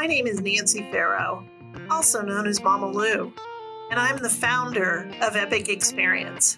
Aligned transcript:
My 0.00 0.06
name 0.06 0.26
is 0.26 0.40
Nancy 0.40 0.90
Farrow, 0.90 1.46
also 1.90 2.22
known 2.22 2.46
as 2.46 2.62
Mama 2.62 2.90
Lou, 2.90 3.34
and 3.90 4.00
I'm 4.00 4.16
the 4.16 4.30
founder 4.30 5.06
of 5.20 5.36
Epic 5.36 5.68
Experience. 5.68 6.56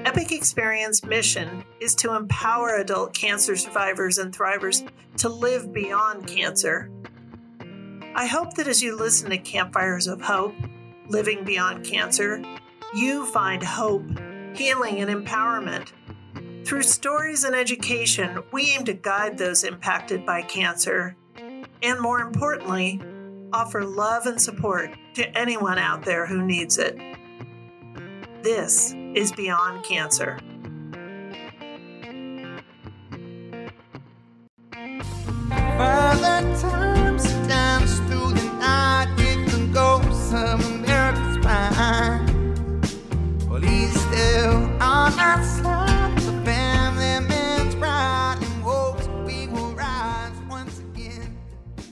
Epic 0.00 0.32
Experience 0.32 1.02
mission 1.02 1.64
is 1.80 1.94
to 1.94 2.14
empower 2.14 2.76
adult 2.76 3.14
cancer 3.14 3.56
survivors 3.56 4.18
and 4.18 4.36
thrivers 4.36 4.86
to 5.16 5.30
live 5.30 5.72
beyond 5.72 6.26
cancer. 6.26 6.90
I 8.14 8.26
hope 8.26 8.52
that 8.56 8.68
as 8.68 8.82
you 8.82 8.98
listen 8.98 9.30
to 9.30 9.38
Campfires 9.38 10.06
of 10.06 10.20
Hope, 10.20 10.54
Living 11.08 11.44
Beyond 11.44 11.86
Cancer, 11.86 12.44
you 12.94 13.24
find 13.24 13.62
hope, 13.62 14.04
healing, 14.52 15.00
and 15.00 15.08
empowerment. 15.10 15.92
Through 16.66 16.82
stories 16.82 17.44
and 17.44 17.54
education, 17.54 18.40
we 18.52 18.72
aim 18.72 18.84
to 18.84 18.92
guide 18.92 19.38
those 19.38 19.64
impacted 19.64 20.26
by 20.26 20.42
cancer 20.42 21.16
and 21.82 22.00
more 22.00 22.20
importantly, 22.20 23.00
offer 23.52 23.84
love 23.84 24.26
and 24.26 24.40
support 24.40 24.90
to 25.14 25.38
anyone 25.38 25.78
out 25.78 26.04
there 26.04 26.26
who 26.26 26.42
needs 26.42 26.78
it. 26.78 26.98
This 28.42 28.94
is 29.14 29.32
Beyond 29.32 29.84
Cancer. 29.84 30.38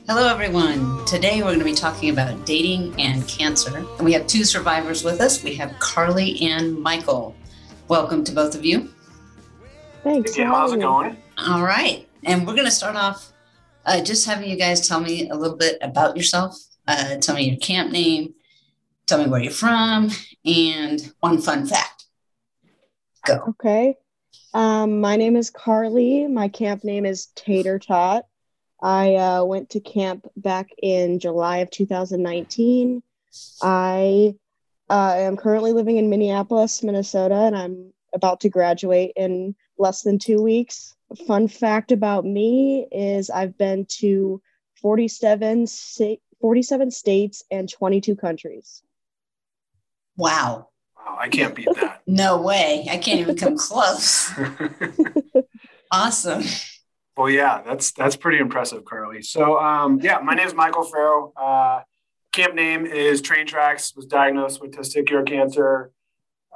Hello, 0.09 0.29
everyone. 0.29 1.05
Today 1.05 1.39
we're 1.39 1.49
going 1.49 1.59
to 1.59 1.65
be 1.65 1.75
talking 1.75 2.11
about 2.11 2.47
dating 2.47 2.95
and 3.01 3.27
cancer. 3.27 3.79
And 3.79 4.05
we 4.05 4.13
have 4.13 4.29
two 4.29 4.45
survivors 4.45 5.03
with 5.03 5.21
us. 5.21 5.43
We 5.43 5.57
have 5.57 5.77
Carly 5.81 6.41
and 6.43 6.81
Michael. 6.81 7.35
Welcome 7.89 8.23
to 8.23 8.33
both 8.33 8.55
of 8.55 8.65
you. 8.65 8.89
Thanks. 10.05 10.39
Yeah, 10.39 10.47
how's 10.47 10.73
it 10.73 10.79
going? 10.79 11.17
All 11.39 11.65
right. 11.65 12.09
And 12.23 12.47
we're 12.47 12.55
going 12.55 12.67
to 12.67 12.71
start 12.71 12.95
off 12.95 13.33
uh, 13.85 14.01
just 14.01 14.25
having 14.27 14.49
you 14.49 14.57
guys 14.57 14.87
tell 14.87 15.01
me 15.01 15.29
a 15.29 15.35
little 15.35 15.57
bit 15.57 15.77
about 15.83 16.17
yourself. 16.17 16.57
Uh, 16.87 17.17
tell 17.17 17.35
me 17.35 17.51
your 17.51 17.59
camp 17.59 17.91
name, 17.91 18.33
tell 19.07 19.19
me 19.19 19.29
where 19.29 19.43
you're 19.43 19.51
from, 19.51 20.11
and 20.45 21.13
one 21.19 21.43
fun 21.43 21.67
fact. 21.67 22.05
Go. 23.27 23.43
Okay. 23.49 23.97
Um, 24.55 25.01
my 25.01 25.17
name 25.17 25.35
is 25.35 25.51
Carly. 25.51 26.29
My 26.29 26.47
camp 26.47 26.85
name 26.85 27.05
is 27.05 27.27
Tater 27.35 27.81
Tot. 27.81 28.25
I 28.83 29.15
uh, 29.15 29.45
went 29.45 29.71
to 29.71 29.81
camp 29.81 30.27
back 30.37 30.71
in 30.83 31.19
July 31.19 31.59
of 31.59 31.71
2019. 31.71 33.03
I 33.63 34.35
uh, 34.89 35.15
am 35.17 35.37
currently 35.37 35.73
living 35.73 35.97
in 35.97 36.11
Minneapolis, 36.11 36.83
Minnesota, 36.83 37.35
and 37.35 37.57
I'm 37.57 37.93
about 38.13 38.41
to 38.41 38.49
graduate 38.49 39.13
in 39.17 39.55
less 39.79 40.03
than 40.03 40.19
two 40.19 40.43
weeks. 40.43 40.95
Fun 41.27 41.49
fact 41.49 41.93
about 41.93 42.25
me 42.25 42.87
is 42.91 43.31
I've 43.31 43.57
been 43.57 43.87
to 43.99 44.41
47, 44.83 45.67
47 46.41 46.91
states 46.91 47.45
and 47.51 47.71
22 47.71 48.17
countries. 48.17 48.83
Wow. 50.17 50.69
Wow, 50.97 51.19
I 51.21 51.29
can't 51.29 51.55
beat 51.55 51.69
that. 51.75 52.03
No 52.09 52.41
way. 52.41 52.87
I 52.89 52.99
can't 52.99 53.19
even 53.19 53.37
come 53.37 53.59
close. 53.59 54.33
Awesome. 55.91 56.43
Well, 57.17 57.31
yeah, 57.31 57.63
that's 57.63 57.93
that's 57.93 58.17
pretty 58.17 58.39
impressive, 58.39 58.85
Carly. 58.85 59.23
So, 59.23 59.59
um, 59.59 60.01
yeah, 60.01 60.19
my 60.23 60.35
name 60.35 60.47
is 60.47 60.55
Michael 60.55 60.85
Farrow. 60.85 61.33
Uh, 61.37 61.81
camp 62.33 62.55
name 62.55 62.85
is 62.85 63.23
Train 63.23 63.47
Tracks. 63.47 63.95
Was 63.97 64.07
diagnosed 64.07 64.61
with 64.61 64.73
testicular 64.73 65.27
cancer 65.27 65.93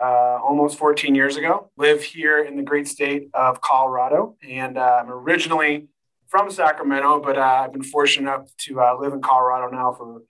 uh, 0.01 0.39
almost 0.43 0.79
14 0.79 1.15
years 1.15 1.37
ago. 1.37 1.71
Live 1.79 2.03
here 2.03 2.43
in 2.43 2.57
the 2.57 2.63
great 2.63 2.89
state 2.89 3.31
of 3.33 3.61
Colorado, 3.61 4.37
and 4.47 4.77
uh, 4.77 5.01
I'm 5.03 5.11
originally 5.11 5.89
from 6.29 6.51
Sacramento, 6.51 7.21
but 7.21 7.39
uh, 7.39 7.63
I've 7.65 7.73
been 7.73 7.83
fortunate 7.83 8.31
enough 8.31 8.55
to 8.59 8.81
uh, 8.81 8.97
live 9.01 9.13
in 9.13 9.23
Colorado 9.23 9.71
now 9.71 9.93
for 9.93 10.23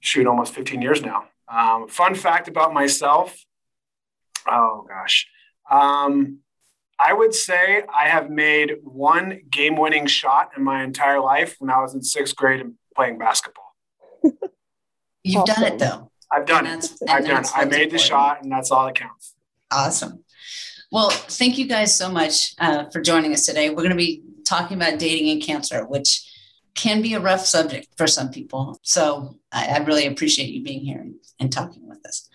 shoot 0.00 0.26
almost 0.26 0.54
15 0.54 0.82
years 0.82 1.02
now. 1.02 1.24
Um, 1.48 1.88
fun 1.88 2.14
fact 2.14 2.46
about 2.46 2.72
myself. 2.72 3.36
Oh 4.46 4.86
gosh. 4.88 5.26
Um, 5.70 6.38
I 7.04 7.12
would 7.12 7.34
say 7.34 7.82
I 7.94 8.08
have 8.08 8.30
made 8.30 8.76
one 8.82 9.42
game 9.50 9.76
winning 9.76 10.06
shot 10.06 10.52
in 10.56 10.64
my 10.64 10.82
entire 10.82 11.20
life 11.20 11.56
when 11.58 11.70
I 11.70 11.80
was 11.80 11.94
in 11.94 12.02
sixth 12.02 12.34
grade 12.34 12.60
and 12.60 12.74
playing 12.96 13.18
basketball. 13.18 13.74
You've 15.22 15.44
done 15.44 15.64
it 15.64 15.78
though. 15.78 16.10
I've 16.32 16.46
done 16.46 16.66
it. 16.66 16.90
I've 17.06 17.26
done 17.26 17.44
it. 17.44 17.50
I 17.54 17.66
made 17.66 17.90
the 17.90 17.98
shot, 17.98 18.42
and 18.42 18.50
that's 18.50 18.70
all 18.70 18.86
that 18.86 18.94
counts. 18.94 19.34
Awesome. 19.70 20.24
Well, 20.90 21.10
thank 21.10 21.58
you 21.58 21.66
guys 21.66 21.96
so 21.96 22.10
much 22.10 22.54
uh, 22.58 22.84
for 22.90 23.02
joining 23.02 23.32
us 23.34 23.44
today. 23.44 23.68
We're 23.68 23.76
going 23.76 23.90
to 23.90 23.96
be 23.96 24.22
talking 24.46 24.76
about 24.76 24.98
dating 24.98 25.28
and 25.30 25.42
cancer, 25.42 25.84
which 25.84 26.26
can 26.74 27.02
be 27.02 27.14
a 27.14 27.20
rough 27.20 27.44
subject 27.44 27.88
for 27.96 28.06
some 28.06 28.30
people. 28.30 28.78
So 28.82 29.38
I, 29.52 29.66
I 29.66 29.78
really 29.78 30.06
appreciate 30.06 30.50
you 30.50 30.62
being 30.62 30.80
here 30.80 31.00
and, 31.00 31.14
and 31.38 31.52
talking 31.52 31.86
with 31.86 32.04
us. 32.06 32.28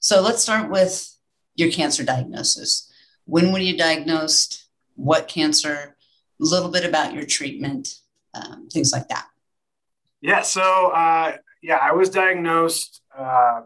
So 0.00 0.20
let's 0.20 0.42
start 0.42 0.70
with 0.70 1.08
your 1.56 1.70
cancer 1.70 2.04
diagnosis. 2.04 2.91
When 3.24 3.52
were 3.52 3.58
you 3.58 3.76
diagnosed? 3.76 4.66
What 4.96 5.28
cancer? 5.28 5.96
A 6.40 6.44
little 6.44 6.70
bit 6.70 6.84
about 6.84 7.14
your 7.14 7.24
treatment, 7.24 7.94
um, 8.34 8.68
things 8.68 8.92
like 8.92 9.08
that. 9.08 9.26
Yeah. 10.20 10.42
So, 10.42 10.90
uh, 10.90 11.36
yeah, 11.62 11.78
I 11.80 11.92
was 11.92 12.10
diagnosed 12.10 13.00
uh, 13.16 13.62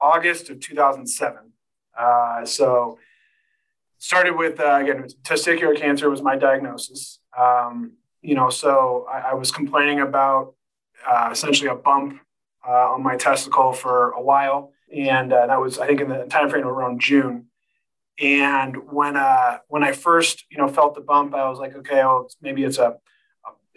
August 0.00 0.50
of 0.50 0.60
2007. 0.60 1.52
Uh, 1.96 2.44
so, 2.44 2.98
started 3.98 4.36
with 4.36 4.58
uh, 4.58 4.74
again 4.82 5.06
testicular 5.22 5.76
cancer 5.76 6.10
was 6.10 6.22
my 6.22 6.36
diagnosis. 6.36 7.20
Um, 7.38 7.92
you 8.20 8.34
know, 8.34 8.50
so 8.50 9.06
I, 9.10 9.30
I 9.30 9.34
was 9.34 9.52
complaining 9.52 10.00
about 10.00 10.54
uh, 11.08 11.28
essentially 11.30 11.68
a 11.68 11.74
bump 11.74 12.20
uh, 12.66 12.92
on 12.92 13.02
my 13.02 13.16
testicle 13.16 13.72
for 13.72 14.10
a 14.10 14.20
while, 14.20 14.72
and 14.94 15.32
that 15.32 15.60
was 15.60 15.78
I 15.78 15.86
think 15.86 16.00
in 16.00 16.08
the 16.08 16.24
time 16.24 16.50
frame 16.50 16.66
around 16.66 17.00
June. 17.00 17.46
And 18.20 18.76
when 18.90 19.16
uh, 19.16 19.58
when 19.68 19.82
I 19.82 19.92
first 19.92 20.44
you 20.50 20.58
know 20.58 20.68
felt 20.68 20.94
the 20.94 21.00
bump, 21.00 21.34
I 21.34 21.48
was 21.48 21.58
like, 21.58 21.74
okay, 21.76 22.02
oh, 22.02 22.28
maybe 22.40 22.64
it's 22.64 22.78
a 22.78 22.96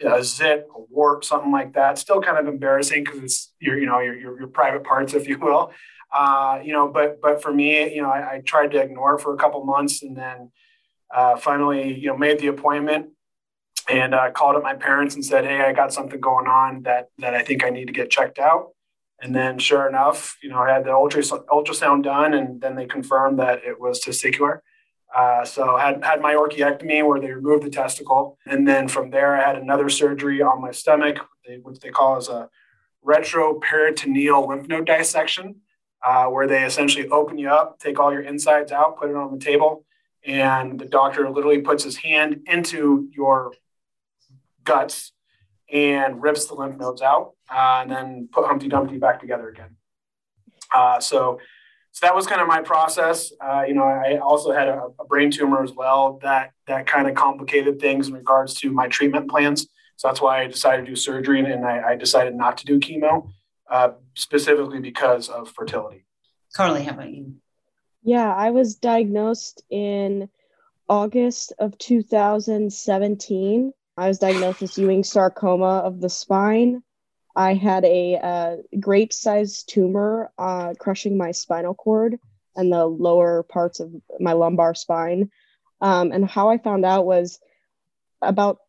a 0.03 0.23
zit, 0.23 0.68
a 0.75 0.81
wart, 0.90 1.23
something 1.23 1.51
like 1.51 1.73
that. 1.73 1.97
Still 1.97 2.22
kind 2.22 2.38
of 2.38 2.47
embarrassing 2.47 3.03
because 3.03 3.22
it's 3.22 3.53
your, 3.59 3.79
you 3.79 3.85
know, 3.85 4.00
your, 4.00 4.18
your, 4.18 4.40
your 4.40 4.47
private 4.47 4.84
parts, 4.84 5.13
if 5.13 5.28
you 5.28 5.40
will. 5.40 5.72
Uh, 6.13 6.59
you 6.63 6.72
know, 6.72 6.88
but 6.88 7.19
but 7.22 7.41
for 7.41 7.53
me, 7.53 7.94
you 7.94 8.01
know, 8.01 8.09
I, 8.09 8.35
I 8.35 8.41
tried 8.45 8.72
to 8.72 8.81
ignore 8.81 9.16
it 9.16 9.22
for 9.22 9.34
a 9.34 9.38
couple 9.38 9.63
months, 9.66 10.01
and 10.01 10.16
then 10.16 10.51
uh, 11.13 11.35
finally, 11.35 11.94
you 11.94 12.07
know, 12.07 12.18
made 12.18 12.40
the 12.40 12.47
appointment 12.47 13.07
and 13.90 14.16
uh, 14.16 14.31
called 14.31 14.56
up 14.56 14.63
my 14.63 14.75
parents 14.75 15.16
and 15.16 15.25
said, 15.25 15.45
"Hey, 15.45 15.62
I 15.62 15.74
got 15.74 15.91
something 15.91 16.19
going 16.19 16.47
on 16.47 16.84
that 16.84 17.09
that 17.18 17.34
I 17.34 17.44
think 17.44 17.66
I 17.66 17.69
need 17.69 17.88
to 17.88 17.94
get 17.94 18.09
checked 18.09 18.40
out." 18.40 18.69
And 19.21 19.33
then, 19.33 19.59
sure 19.59 19.87
enough, 19.87 20.37
you 20.43 20.49
know, 20.49 20.59
I 20.59 20.71
had 20.71 20.83
the 20.83 20.91
ultras- 20.91 21.31
ultrasound 21.31 22.03
done, 22.03 22.33
and 22.33 22.59
then 22.59 22.75
they 22.75 22.85
confirmed 22.85 23.39
that 23.39 23.63
it 23.63 23.79
was 23.79 24.03
testicular. 24.03 24.59
Uh, 25.15 25.45
so 25.45 25.77
had 25.77 26.03
had 26.03 26.21
my 26.21 26.33
orchiectomy 26.33 27.07
where 27.07 27.21
they 27.21 27.31
removed 27.31 27.63
the 27.63 27.69
testicle, 27.69 28.37
and 28.45 28.67
then 28.67 28.87
from 28.89 29.11
there 29.11 29.37
I 29.37 29.47
had 29.47 29.55
another 29.55 29.87
surgery 29.87 30.41
on 30.41 30.61
my 30.61 30.71
stomach, 30.71 31.19
which 31.61 31.79
they 31.79 31.89
call 31.89 32.17
as 32.17 32.27
a 32.27 32.49
retroperitoneal 33.05 34.47
lymph 34.49 34.67
node 34.67 34.85
dissection, 34.85 35.61
uh, 36.03 36.25
where 36.25 36.47
they 36.47 36.65
essentially 36.65 37.07
open 37.09 37.37
you 37.37 37.49
up, 37.49 37.79
take 37.79 37.99
all 37.99 38.11
your 38.11 38.23
insides 38.23 38.73
out, 38.73 38.97
put 38.97 39.09
it 39.09 39.15
on 39.15 39.31
the 39.31 39.39
table, 39.39 39.85
and 40.25 40.77
the 40.79 40.85
doctor 40.85 41.29
literally 41.29 41.61
puts 41.61 41.83
his 41.85 41.97
hand 41.97 42.41
into 42.47 43.07
your 43.15 43.53
guts 44.65 45.13
and 45.71 46.21
rips 46.21 46.47
the 46.47 46.56
lymph 46.56 46.77
nodes 46.77 47.01
out, 47.01 47.34
uh, 47.50 47.80
and 47.81 47.92
then 47.92 48.30
put 48.31 48.45
Humpty 48.45 48.68
Dumpty 48.68 48.97
back 48.97 49.19
together 49.19 49.50
again. 49.50 49.75
Uh, 50.74 51.00
so 51.00 51.39
so 51.95 52.06
that 52.06 52.13
was 52.13 52.27
kind 52.27 52.42
of 52.42 52.47
my 52.50 52.62
process. 52.62 53.31
Uh, 53.39 53.63
you 53.65 53.74
know, 53.74 53.83
I 53.83 54.18
also 54.18 54.51
had 54.51 54.68
a, 54.68 54.88
a 55.00 55.06
brain 55.06 55.31
tumor 55.31 55.63
as 55.63 55.71
well 55.71 56.19
that 56.24 56.51
that 56.68 56.88
kind 56.88 57.07
of 57.07 57.15
complicated 57.15 57.80
things 57.80 58.09
in 58.09 58.13
regards 58.13 58.53
to 58.56 58.69
my 58.69 58.89
treatment 58.89 59.30
plans. 59.30 59.68
So 59.95 60.09
that's 60.09 60.19
why 60.19 60.42
I 60.42 60.47
decided 60.47 60.86
to 60.86 60.92
do 60.92 60.95
surgery, 60.97 61.39
and, 61.39 61.47
and 61.47 61.65
I, 61.65 61.92
I 61.92 61.95
decided 61.95 62.36
not 62.36 62.57
to 62.57 62.65
do 62.65 62.81
chemo, 62.81 63.30
uh, 63.71 63.92
specifically 64.13 64.81
because 64.81 65.30
of 65.30 65.50
fertility. 65.51 66.06
Carly, 66.53 66.83
how 66.83 66.92
about 66.95 67.12
you? 67.12 67.36
Yeah, 68.03 68.33
I 68.33 68.51
was 68.51 68.75
diagnosed 68.75 69.63
in 69.69 70.30
August 70.89 71.53
of 71.59 71.77
2017. 71.77 73.74
I 73.95 74.07
was 74.09 74.19
diagnosed 74.19 74.59
with 74.59 74.77
Ewing 74.77 75.06
sarcoma 75.06 75.80
of 75.80 76.01
the 76.01 76.09
spine. 76.09 76.83
I 77.35 77.53
had 77.53 77.83
a 77.85 78.17
uh, 78.17 78.57
grape 78.79 79.11
sized 79.11 79.69
tumor 79.69 80.31
uh, 80.37 80.73
crushing 80.79 81.17
my 81.17 81.31
spinal 81.31 81.73
cord 81.73 82.17
and 82.55 82.71
the 82.71 82.85
lower 82.85 83.43
parts 83.43 83.79
of 83.79 83.91
my 84.19 84.33
lumbar 84.33 84.73
spine. 84.73 85.29
Um, 85.81 86.11
and 86.11 86.29
how 86.29 86.49
I 86.49 86.57
found 86.57 86.85
out 86.85 87.05
was 87.05 87.39
about 88.21 88.59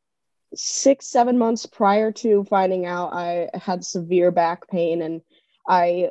six, 0.54 1.06
seven 1.06 1.38
months 1.38 1.66
prior 1.66 2.10
to 2.12 2.44
finding 2.44 2.86
out, 2.86 3.12
I 3.12 3.50
had 3.54 3.84
severe 3.84 4.30
back 4.30 4.68
pain 4.68 5.02
and 5.02 5.22
I 5.68 6.10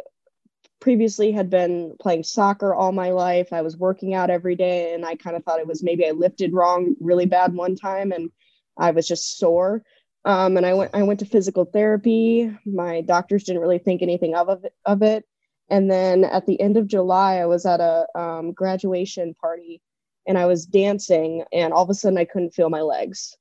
previously 0.79 1.31
had 1.31 1.49
been 1.49 1.95
playing 1.99 2.23
soccer 2.23 2.73
all 2.73 2.91
my 2.91 3.11
life. 3.11 3.51
I 3.51 3.61
was 3.61 3.77
working 3.77 4.13
out 4.13 4.29
every 4.29 4.55
day 4.55 4.93
and 4.93 5.05
I 5.05 5.15
kind 5.15 5.35
of 5.35 5.43
thought 5.43 5.59
it 5.59 5.67
was 5.67 5.83
maybe 5.83 6.05
I 6.05 6.11
lifted 6.11 6.53
wrong 6.53 6.95
really 6.99 7.25
bad 7.25 7.53
one 7.53 7.75
time 7.75 8.11
and 8.11 8.29
I 8.77 8.91
was 8.91 9.07
just 9.07 9.37
sore. 9.37 9.83
Um, 10.25 10.57
and 10.57 10.66
I 10.66 10.74
went 10.74 10.92
I 10.94 11.04
went 11.04 11.19
to 11.19 11.25
physical 11.25 11.66
therapy. 11.66 12.51
My 12.66 13.01
doctors 13.01 13.44
didn't 13.44 13.62
really 13.62 13.77
think 13.77 14.01
anything 14.01 14.36
of, 14.36 14.66
it, 14.66 14.74
of 14.86 15.04
it. 15.04 15.24
And 15.69 15.89
then 15.89 16.24
at 16.24 16.45
the 16.45 16.60
end 16.60 16.77
of 16.77 16.88
July, 16.88 17.38
I 17.38 17.45
was 17.45 17.66
at 17.66 17.80
a 17.80 18.07
um, 18.19 18.51
graduation 18.51 19.36
party 19.36 19.81
and 20.27 20.38
I 20.38 20.45
was 20.48 20.66
dancing, 20.66 21.44
and 21.54 21.72
all 21.72 21.83
of 21.83 21.89
a 21.89 21.94
sudden 21.94 22.18
I 22.18 22.25
couldn't 22.25 22.56
feel 22.56 22.69
my 22.69 22.81
legs. 22.81 23.36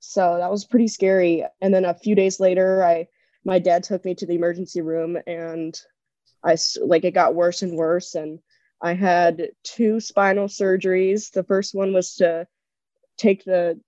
So 0.00 0.36
that 0.38 0.50
was 0.50 0.66
pretty 0.66 0.88
scary. 0.88 1.44
And 1.60 1.74
then 1.74 1.84
a 1.84 1.94
few 1.94 2.14
days 2.14 2.38
later, 2.38 2.84
I 2.84 3.08
my 3.44 3.58
dad 3.58 3.84
took 3.84 4.04
me 4.04 4.14
to 4.16 4.26
the 4.26 4.34
emergency 4.34 4.80
room, 4.82 5.16
and 5.26 5.78
I 6.44 6.56
like 6.82 7.04
it 7.04 7.14
got 7.14 7.34
worse 7.34 7.62
and 7.62 7.76
worse, 7.76 8.14
and 8.14 8.38
I 8.82 8.92
had 8.92 9.50
two 9.64 10.00
spinal 10.00 10.48
surgeries. 10.48 11.30
The 11.30 11.44
first 11.44 11.74
one 11.74 11.94
was 11.94 12.16
to 12.16 12.46
take 13.16 13.44
the 13.44 13.80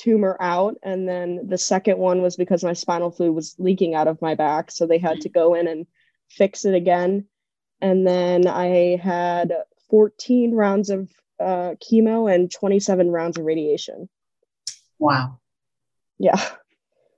tumor 0.00 0.36
out, 0.40 0.76
and 0.82 1.06
then 1.08 1.48
the 1.48 1.58
second 1.58 1.98
one 1.98 2.22
was 2.22 2.36
because 2.36 2.64
my 2.64 2.72
spinal 2.72 3.10
fluid 3.10 3.34
was 3.34 3.54
leaking 3.58 3.94
out 3.94 4.08
of 4.08 4.22
my 4.22 4.34
back, 4.34 4.70
so 4.70 4.86
they 4.86 4.98
had 4.98 5.20
to 5.22 5.28
go 5.28 5.54
in 5.54 5.68
and 5.68 5.86
fix 6.28 6.64
it 6.64 6.74
again. 6.74 7.26
And 7.80 8.06
then 8.06 8.46
I 8.46 8.96
had 8.96 9.52
14 9.90 10.54
rounds 10.54 10.90
of 10.90 11.10
uh, 11.38 11.74
chemo 11.82 12.32
and 12.32 12.50
27 12.50 13.10
rounds 13.10 13.38
of 13.38 13.44
radiation. 13.44 14.08
Wow. 14.98 15.38
Yeah. 16.18 16.40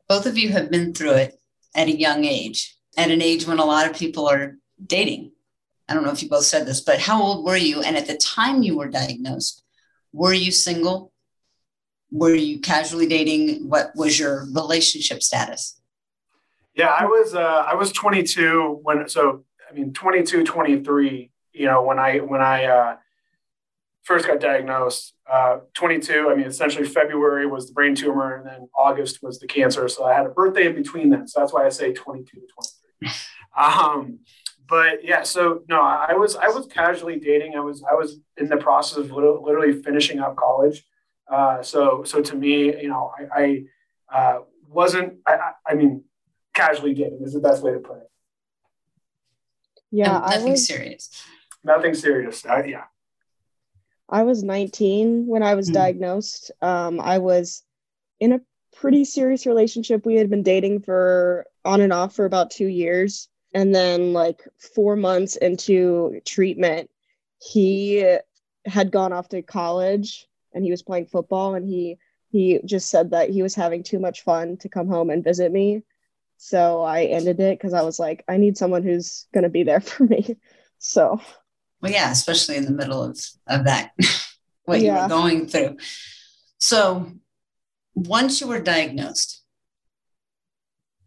Both 0.08 0.26
of 0.26 0.38
you 0.38 0.50
have 0.50 0.70
been 0.70 0.93
through 0.93 1.14
it 1.14 1.40
at 1.75 1.88
a 1.88 1.96
young 1.96 2.25
age, 2.25 2.76
at 2.96 3.11
an 3.11 3.23
age 3.23 3.46
when 3.46 3.58
a 3.58 3.64
lot 3.64 3.88
of 3.88 3.96
people 3.96 4.29
are 4.29 4.56
dating. 4.84 5.32
I 5.88 5.94
don't 5.94 6.05
know 6.05 6.12
if 6.12 6.23
you 6.23 6.29
both 6.29 6.44
said 6.44 6.67
this, 6.67 6.81
but 6.81 7.00
how 7.00 7.23
old 7.23 7.44
were 7.44 7.56
you? 7.56 7.82
And 7.82 7.96
at 7.96 8.06
the 8.06 8.17
time 8.17 8.62
you 8.62 8.76
were 8.76 8.88
diagnosed, 8.88 9.62
were 10.12 10.32
you 10.32 10.52
single? 10.52 11.11
Were 12.12 12.34
you 12.34 12.60
casually 12.60 13.06
dating? 13.06 13.68
What 13.68 13.92
was 13.96 14.18
your 14.18 14.46
relationship 14.52 15.22
status? 15.22 15.80
Yeah, 16.74 16.88
I 16.88 17.06
was 17.06 17.34
uh, 17.34 17.64
I 17.66 17.74
was 17.74 17.92
22 17.92 18.80
when 18.82 19.08
so 19.08 19.44
I 19.68 19.74
mean 19.74 19.92
22 19.92 20.44
23 20.44 21.30
you 21.52 21.66
know 21.66 21.82
when 21.82 21.98
I 21.98 22.18
when 22.18 22.40
I 22.40 22.64
uh, 22.64 22.96
first 24.04 24.26
got 24.26 24.40
diagnosed. 24.40 25.14
Uh, 25.30 25.58
22, 25.74 26.28
I 26.30 26.34
mean, 26.34 26.46
essentially 26.46 26.86
February 26.86 27.46
was 27.46 27.68
the 27.68 27.72
brain 27.72 27.94
tumor, 27.94 28.36
and 28.36 28.46
then 28.46 28.68
August 28.76 29.22
was 29.22 29.38
the 29.38 29.46
cancer. 29.46 29.88
So 29.88 30.04
I 30.04 30.14
had 30.14 30.26
a 30.26 30.30
birthday 30.30 30.66
in 30.66 30.74
between 30.74 31.10
them. 31.10 31.26
So 31.26 31.40
that's 31.40 31.52
why 31.52 31.64
I 31.64 31.68
say 31.68 31.92
22 31.92 32.40
to 32.40 32.46
23. 33.02 33.10
um, 33.56 34.18
but 34.68 35.04
yeah, 35.04 35.22
so 35.22 35.62
no, 35.68 35.80
I 35.80 36.14
was 36.14 36.36
I 36.36 36.48
was 36.48 36.66
casually 36.66 37.18
dating. 37.18 37.54
I 37.56 37.60
was 37.60 37.82
I 37.90 37.94
was 37.94 38.18
in 38.36 38.48
the 38.48 38.56
process 38.56 38.98
of 38.98 39.10
literally 39.10 39.82
finishing 39.82 40.20
up 40.20 40.36
college. 40.36 40.84
Uh, 41.32 41.62
so 41.62 42.05
so 42.05 42.20
to 42.20 42.37
me, 42.37 42.82
you 42.82 42.88
know, 42.88 43.11
I, 43.19 43.64
I 44.11 44.14
uh, 44.14 44.38
wasn't. 44.69 45.14
I, 45.26 45.52
I 45.67 45.75
mean, 45.75 46.05
casually 46.52 46.93
dating 46.93 47.23
is 47.23 47.32
the 47.32 47.40
best 47.40 47.62
way 47.62 47.73
to 47.73 47.79
put 47.79 47.96
it. 47.96 48.11
Yeah, 49.90 50.19
nothing 50.19 50.50
was, 50.50 50.67
serious. 50.67 51.25
Nothing 51.64 51.94
serious. 51.94 52.44
Uh, 52.44 52.62
yeah. 52.67 52.84
I 54.11 54.25
was 54.25 54.43
19 54.43 55.26
when 55.26 55.43
I 55.43 55.55
was 55.55 55.70
mm. 55.70 55.75
diagnosed. 55.75 56.50
Um, 56.61 57.00
I 57.00 57.19
was 57.19 57.62
in 58.20 58.32
a 58.32 58.40
pretty 58.76 59.06
serious 59.06 59.46
relationship. 59.46 60.05
We 60.05 60.17
had 60.17 60.29
been 60.29 60.43
dating 60.43 60.81
for 60.81 61.46
on 61.64 61.81
and 61.81 61.94
off 61.94 62.14
for 62.14 62.26
about 62.26 62.50
two 62.50 62.67
years. 62.67 63.29
And 63.55 63.75
then, 63.75 64.12
like, 64.12 64.43
four 64.75 64.96
months 64.96 65.37
into 65.37 66.20
treatment, 66.26 66.90
he 67.38 68.19
had 68.67 68.90
gone 68.90 69.12
off 69.12 69.29
to 69.31 69.43
college 69.43 70.26
and 70.54 70.64
he 70.64 70.70
was 70.70 70.82
playing 70.82 71.06
football. 71.06 71.54
And 71.54 71.69
he, 71.69 71.99
he 72.31 72.60
just 72.64 72.88
said 72.88 73.10
that 73.10 73.31
he 73.31 73.43
was 73.43 73.54
having 73.54 73.82
too 73.82 73.99
much 73.99 74.22
fun 74.22 74.56
to 74.58 74.69
come 74.69 74.88
home 74.88 75.10
and 75.10 75.25
visit 75.25 75.52
me. 75.52 75.82
So 76.38 76.82
I 76.82 77.04
ended 77.04 77.38
it 77.40 77.58
because 77.58 77.72
I 77.72 77.82
was 77.82 77.99
like, 77.99 78.25
I 78.28 78.37
need 78.37 78.56
someone 78.56 78.82
who's 78.82 79.26
going 79.32 79.44
to 79.44 79.50
be 79.50 79.62
there 79.62 79.81
for 79.81 80.04
me. 80.04 80.37
So 80.78 81.20
well, 81.82 81.90
yeah, 81.90 82.10
especially 82.12 82.56
in 82.56 82.64
the 82.64 82.70
middle 82.70 83.02
of, 83.02 83.19
of 83.49 83.64
that, 83.64 83.90
what 84.64 84.81
yeah. 84.81 84.96
you 84.96 85.02
were 85.02 85.08
going 85.08 85.46
through. 85.49 85.76
So 86.58 87.10
once 87.94 88.40
you 88.40 88.46
were 88.46 88.60
diagnosed, 88.60 89.43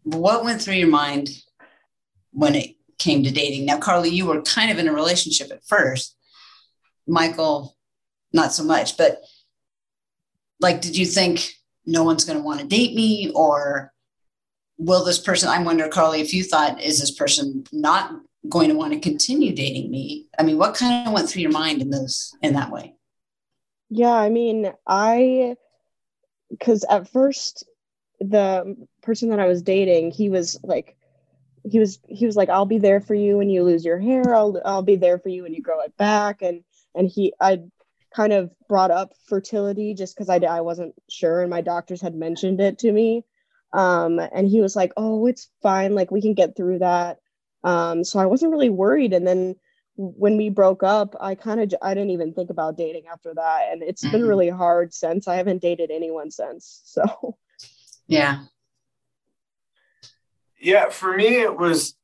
what 0.03 0.44
went 0.44 0.62
through 0.62 0.75
your 0.75 0.89
mind 0.89 1.30
when 2.31 2.56
it 2.56 2.75
came 3.00 3.24
to 3.24 3.31
dating? 3.31 3.65
Now, 3.65 3.77
Carly, 3.77 4.09
you 4.09 4.25
were 4.25 4.41
kind 4.41 4.69
of 4.69 4.77
in 4.77 4.89
a 4.89 4.94
relationship 4.94 5.50
at 5.51 5.65
first. 5.65 6.15
Michael, 7.07 7.77
not 8.33 8.51
so 8.51 8.63
much, 8.63 8.98
but 8.98 9.19
like, 10.59 10.81
did 10.81 10.97
you 10.97 11.05
think 11.05 11.53
no 11.85 12.03
one's 12.03 12.23
going 12.25 12.37
to 12.37 12.43
want 12.43 12.59
to 12.59 12.67
date 12.67 12.95
me? 12.95 13.31
Or 13.35 13.93
will 14.77 15.03
this 15.03 15.19
person, 15.19 15.49
I 15.49 15.61
wonder, 15.61 15.87
Carly, 15.87 16.21
if 16.21 16.33
you 16.33 16.43
thought, 16.43 16.81
is 16.81 16.99
this 16.99 17.11
person 17.11 17.63
not 17.71 18.11
going 18.49 18.69
to 18.69 18.75
want 18.75 18.93
to 18.93 18.99
continue 18.99 19.53
dating 19.53 19.91
me? 19.91 20.27
I 20.37 20.43
mean 20.43 20.57
what 20.57 20.75
kind 20.75 21.07
of 21.07 21.13
went 21.13 21.29
through 21.29 21.41
your 21.41 21.51
mind 21.51 21.81
in 21.81 21.89
those 21.89 22.35
in 22.41 22.53
that 22.53 22.71
way? 22.71 22.93
Yeah 23.89 24.13
i 24.13 24.29
mean 24.29 24.71
i 24.87 25.55
because 26.49 26.83
at 26.89 27.09
first 27.09 27.65
the 28.19 28.75
person 29.01 29.29
that 29.29 29.39
i 29.39 29.47
was 29.47 29.61
dating 29.61 30.11
he 30.11 30.29
was 30.29 30.59
like 30.63 30.95
he 31.63 31.79
was 31.79 31.99
he 32.07 32.25
was 32.25 32.35
like 32.35 32.49
i'll 32.49 32.65
be 32.65 32.77
there 32.77 32.99
for 32.99 33.13
you 33.13 33.37
when 33.37 33.49
you 33.49 33.63
lose 33.63 33.85
your 33.85 33.99
hair. 33.99 34.35
I'll 34.35 34.59
i'll 34.65 34.83
be 34.83 34.95
there 34.95 35.19
for 35.19 35.29
you 35.29 35.43
when 35.43 35.53
you 35.53 35.61
grow 35.61 35.81
it 35.81 35.95
back. 35.97 36.41
And 36.41 36.63
and 36.93 37.07
he 37.07 37.33
i 37.39 37.59
kind 38.15 38.33
of 38.33 38.51
brought 38.69 38.91
up 38.91 39.13
fertility 39.27 39.94
just 39.94 40.15
because 40.15 40.29
I, 40.29 40.38
I 40.38 40.62
wasn't 40.62 40.95
sure 41.09 41.41
and 41.41 41.50
my 41.50 41.62
doctors 41.62 42.01
had 42.01 42.15
mentioned 42.15 42.62
it 42.62 42.79
to 42.79 42.91
me 42.91 43.25
um, 43.73 44.19
and 44.19 44.47
he 44.47 44.62
was 44.62 44.75
like 44.75 44.94
oh 44.95 45.27
it's 45.27 45.50
fine 45.62 45.95
like 45.95 46.12
we 46.12 46.21
can 46.21 46.33
get 46.33 46.56
through 46.56 46.79
that 46.79 47.17
um, 47.65 48.03
so 48.03 48.19
I 48.19 48.27
wasn't 48.27 48.51
really 48.51 48.69
worried. 48.69 49.12
And 49.12 49.25
then 49.25 49.56
when 49.95 50.38
we 50.38 50.50
broke 50.50 50.83
up, 50.83 51.15
I 51.19 51.33
kind 51.33 51.59
of 51.59 51.73
I 51.81 51.95
didn't 51.95 52.12
even 52.12 52.33
think 52.33 52.51
about 52.51 52.77
dating 52.77 53.07
after 53.12 53.33
that, 53.33 53.69
and 53.71 53.81
it's 53.81 54.03
mm-hmm. 54.03 54.12
been 54.12 54.27
really 54.27 54.50
hard 54.50 54.93
since. 54.93 55.27
I 55.27 55.36
haven't 55.36 55.62
dated 55.62 55.91
anyone 55.91 56.31
since. 56.31 56.81
So 56.95 57.38
yeah, 58.07 58.43
yeah. 60.60 60.89
For 60.89 61.15
me, 61.15 61.41
it 61.41 61.57
was 61.57 61.98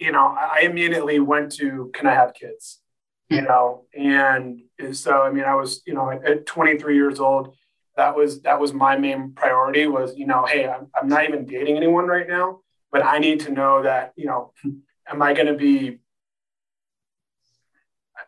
you 0.00 0.10
know 0.10 0.26
I 0.26 0.60
immediately 0.62 1.20
went 1.20 1.52
to 1.56 1.90
can 1.92 2.06
I 2.06 2.14
have 2.14 2.32
kids, 2.32 2.80
you 3.28 3.38
mm-hmm. 3.38 3.46
know, 3.46 3.84
and 3.94 4.62
so 4.92 5.22
I 5.22 5.30
mean 5.30 5.44
I 5.44 5.54
was 5.54 5.82
you 5.86 5.94
know 5.94 6.10
at 6.10 6.46
23 6.46 6.94
years 6.94 7.20
old. 7.20 7.54
That 7.96 8.16
was 8.16 8.42
that 8.42 8.58
was 8.60 8.72
my 8.72 8.96
main 8.96 9.32
priority 9.32 9.86
was 9.86 10.16
you 10.16 10.26
know 10.26 10.44
hey 10.46 10.68
I'm, 10.68 10.88
I'm 11.00 11.08
not 11.08 11.24
even 11.24 11.46
dating 11.46 11.76
anyone 11.76 12.06
right 12.06 12.26
now 12.26 12.60
but 12.90 13.04
I 13.04 13.18
need 13.18 13.40
to 13.40 13.52
know 13.52 13.82
that 13.82 14.12
you 14.16 14.26
know 14.26 14.52
am 15.08 15.22
I 15.22 15.32
going 15.32 15.46
to 15.46 15.54
be 15.54 16.00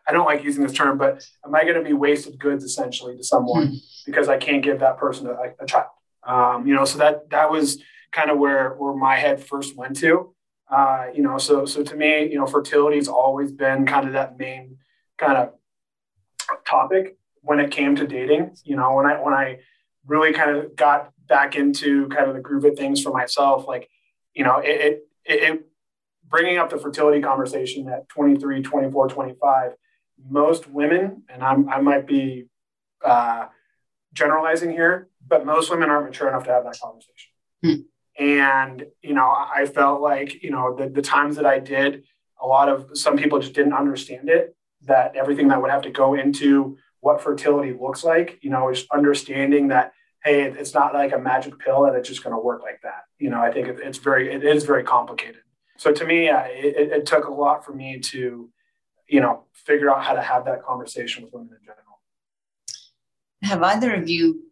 I 0.07 0.13
don't 0.13 0.25
like 0.25 0.43
using 0.43 0.63
this 0.63 0.73
term, 0.73 0.97
but 0.97 1.25
am 1.45 1.53
I 1.53 1.63
going 1.63 1.75
to 1.75 1.83
be 1.83 1.93
wasted 1.93 2.39
goods 2.39 2.63
essentially 2.63 3.17
to 3.17 3.23
someone 3.23 3.67
mm. 3.67 3.79
because 4.05 4.29
I 4.29 4.37
can't 4.37 4.63
give 4.63 4.79
that 4.79 4.97
person 4.97 5.27
a, 5.27 5.63
a 5.63 5.65
child? 5.65 5.87
Um, 6.23 6.65
you 6.65 6.73
know, 6.73 6.85
so 6.85 6.97
that 6.99 7.29
that 7.29 7.51
was 7.51 7.81
kind 8.11 8.31
of 8.31 8.37
where 8.37 8.71
where 8.75 8.93
my 8.93 9.15
head 9.15 9.43
first 9.43 9.75
went 9.75 9.97
to. 9.97 10.33
Uh, 10.69 11.07
you 11.13 11.23
know, 11.23 11.37
so 11.37 11.65
so 11.65 11.83
to 11.83 11.95
me, 11.95 12.29
you 12.29 12.37
know, 12.37 12.45
fertility 12.45 12.97
has 12.97 13.07
always 13.07 13.51
been 13.51 13.85
kind 13.85 14.07
of 14.07 14.13
that 14.13 14.37
main 14.37 14.77
kind 15.17 15.37
of 15.37 15.53
topic 16.67 17.17
when 17.41 17.59
it 17.59 17.71
came 17.71 17.95
to 17.95 18.07
dating. 18.07 18.55
You 18.63 18.75
know, 18.75 18.95
when 18.95 19.05
I 19.05 19.21
when 19.21 19.33
I 19.33 19.59
really 20.05 20.33
kind 20.33 20.51
of 20.51 20.75
got 20.75 21.11
back 21.27 21.55
into 21.55 22.07
kind 22.09 22.29
of 22.29 22.35
the 22.35 22.41
groove 22.41 22.65
of 22.65 22.77
things 22.77 23.01
for 23.01 23.11
myself, 23.11 23.67
like 23.67 23.89
you 24.33 24.43
know, 24.43 24.59
it, 24.59 25.03
it, 25.25 25.43
it 25.43 25.67
bringing 26.29 26.57
up 26.57 26.69
the 26.69 26.77
fertility 26.77 27.21
conversation 27.21 27.87
at 27.89 28.09
23, 28.09 28.61
24, 28.61 29.07
25, 29.07 29.71
most 30.29 30.67
women, 30.69 31.23
and 31.29 31.43
I'm, 31.43 31.69
I 31.69 31.79
might 31.79 32.07
be 32.07 32.45
uh, 33.03 33.45
generalizing 34.13 34.71
here, 34.71 35.09
but 35.25 35.45
most 35.45 35.69
women 35.69 35.89
aren't 35.89 36.05
mature 36.05 36.27
enough 36.27 36.43
to 36.45 36.51
have 36.51 36.63
that 36.65 36.79
conversation. 36.79 37.31
Hmm. 37.63 38.23
And, 38.23 38.85
you 39.01 39.13
know, 39.13 39.27
I 39.27 39.65
felt 39.65 40.01
like, 40.01 40.41
you 40.43 40.49
know, 40.49 40.75
the, 40.75 40.89
the 40.89 41.01
times 41.01 41.35
that 41.35 41.45
I 41.45 41.59
did, 41.59 42.03
a 42.41 42.47
lot 42.47 42.69
of 42.69 42.97
some 42.97 43.17
people 43.17 43.39
just 43.39 43.53
didn't 43.53 43.73
understand 43.73 44.29
it, 44.29 44.55
that 44.87 45.15
everything 45.15 45.47
that 45.49 45.61
would 45.61 45.71
have 45.71 45.83
to 45.83 45.91
go 45.91 46.15
into 46.15 46.77
what 46.99 47.21
fertility 47.21 47.73
looks 47.79 48.03
like, 48.03 48.39
you 48.41 48.49
know, 48.49 48.71
just 48.73 48.89
understanding 48.91 49.69
that, 49.69 49.93
hey, 50.23 50.43
it's 50.43 50.73
not 50.73 50.93
like 50.93 51.13
a 51.13 51.19
magic 51.19 51.59
pill 51.59 51.85
and 51.85 51.95
it's 51.95 52.09
just 52.09 52.23
going 52.23 52.35
to 52.35 52.41
work 52.41 52.61
like 52.61 52.81
that. 52.83 53.03
You 53.19 53.29
know, 53.29 53.39
I 53.39 53.51
think 53.51 53.67
it's 53.67 53.99
very, 53.99 54.33
it 54.33 54.43
is 54.43 54.63
very 54.65 54.83
complicated 54.83 55.41
so 55.77 55.91
to 55.91 56.05
me, 56.05 56.27
it, 56.27 56.91
it, 56.91 57.05
took 57.05 57.25
a 57.25 57.31
lot 57.31 57.63
for 57.63 57.71
me 57.71 57.99
to, 57.99 58.49
you 59.07 59.21
know, 59.21 59.43
figure 59.53 59.91
out 59.91 60.03
how 60.03 60.13
to 60.13 60.21
have 60.21 60.45
that 60.45 60.63
conversation 60.63 61.23
with 61.23 61.33
women 61.33 61.49
in 61.51 61.63
general. 61.63 62.01
Have 63.43 63.61
either 63.61 63.93
of 63.93 64.09
you 64.09 64.43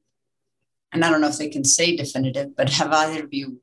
and 0.91 1.03
I 1.03 1.09
don't 1.09 1.19
know 1.19 1.27
if 1.27 1.37
they 1.37 1.49
can 1.49 1.65
say 1.65 1.95
definitive, 1.95 2.55
but 2.55 2.69
have 2.69 2.91
either 2.91 3.23
of 3.23 3.33
you 3.33 3.59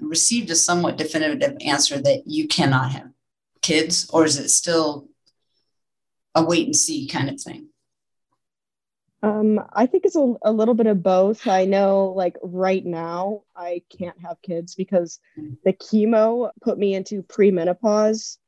received 0.00 0.50
a 0.50 0.54
somewhat 0.54 0.96
definitive 0.96 1.56
answer 1.64 2.00
that 2.00 2.22
you 2.26 2.46
cannot 2.46 2.92
have 2.92 3.08
kids, 3.62 4.08
or 4.10 4.24
is 4.24 4.38
it 4.38 4.50
still 4.50 5.08
a 6.38 6.44
wait 6.44 6.66
and 6.66 6.76
see 6.76 7.06
kind 7.06 7.28
of 7.28 7.40
thing? 7.40 7.68
Um, 9.22 9.60
I 9.72 9.86
think 9.86 10.04
it's 10.06 10.16
a, 10.16 10.34
a 10.42 10.52
little 10.52 10.74
bit 10.74 10.86
of 10.86 11.02
both. 11.02 11.46
I 11.48 11.64
know, 11.64 12.12
like, 12.16 12.36
right 12.42 12.84
now, 12.84 13.42
I 13.56 13.82
can't 13.98 14.18
have 14.22 14.40
kids 14.42 14.74
because 14.76 15.18
the 15.64 15.72
chemo 15.72 16.50
put 16.60 16.78
me 16.78 16.94
into 16.94 17.22
premenopause. 17.24 18.38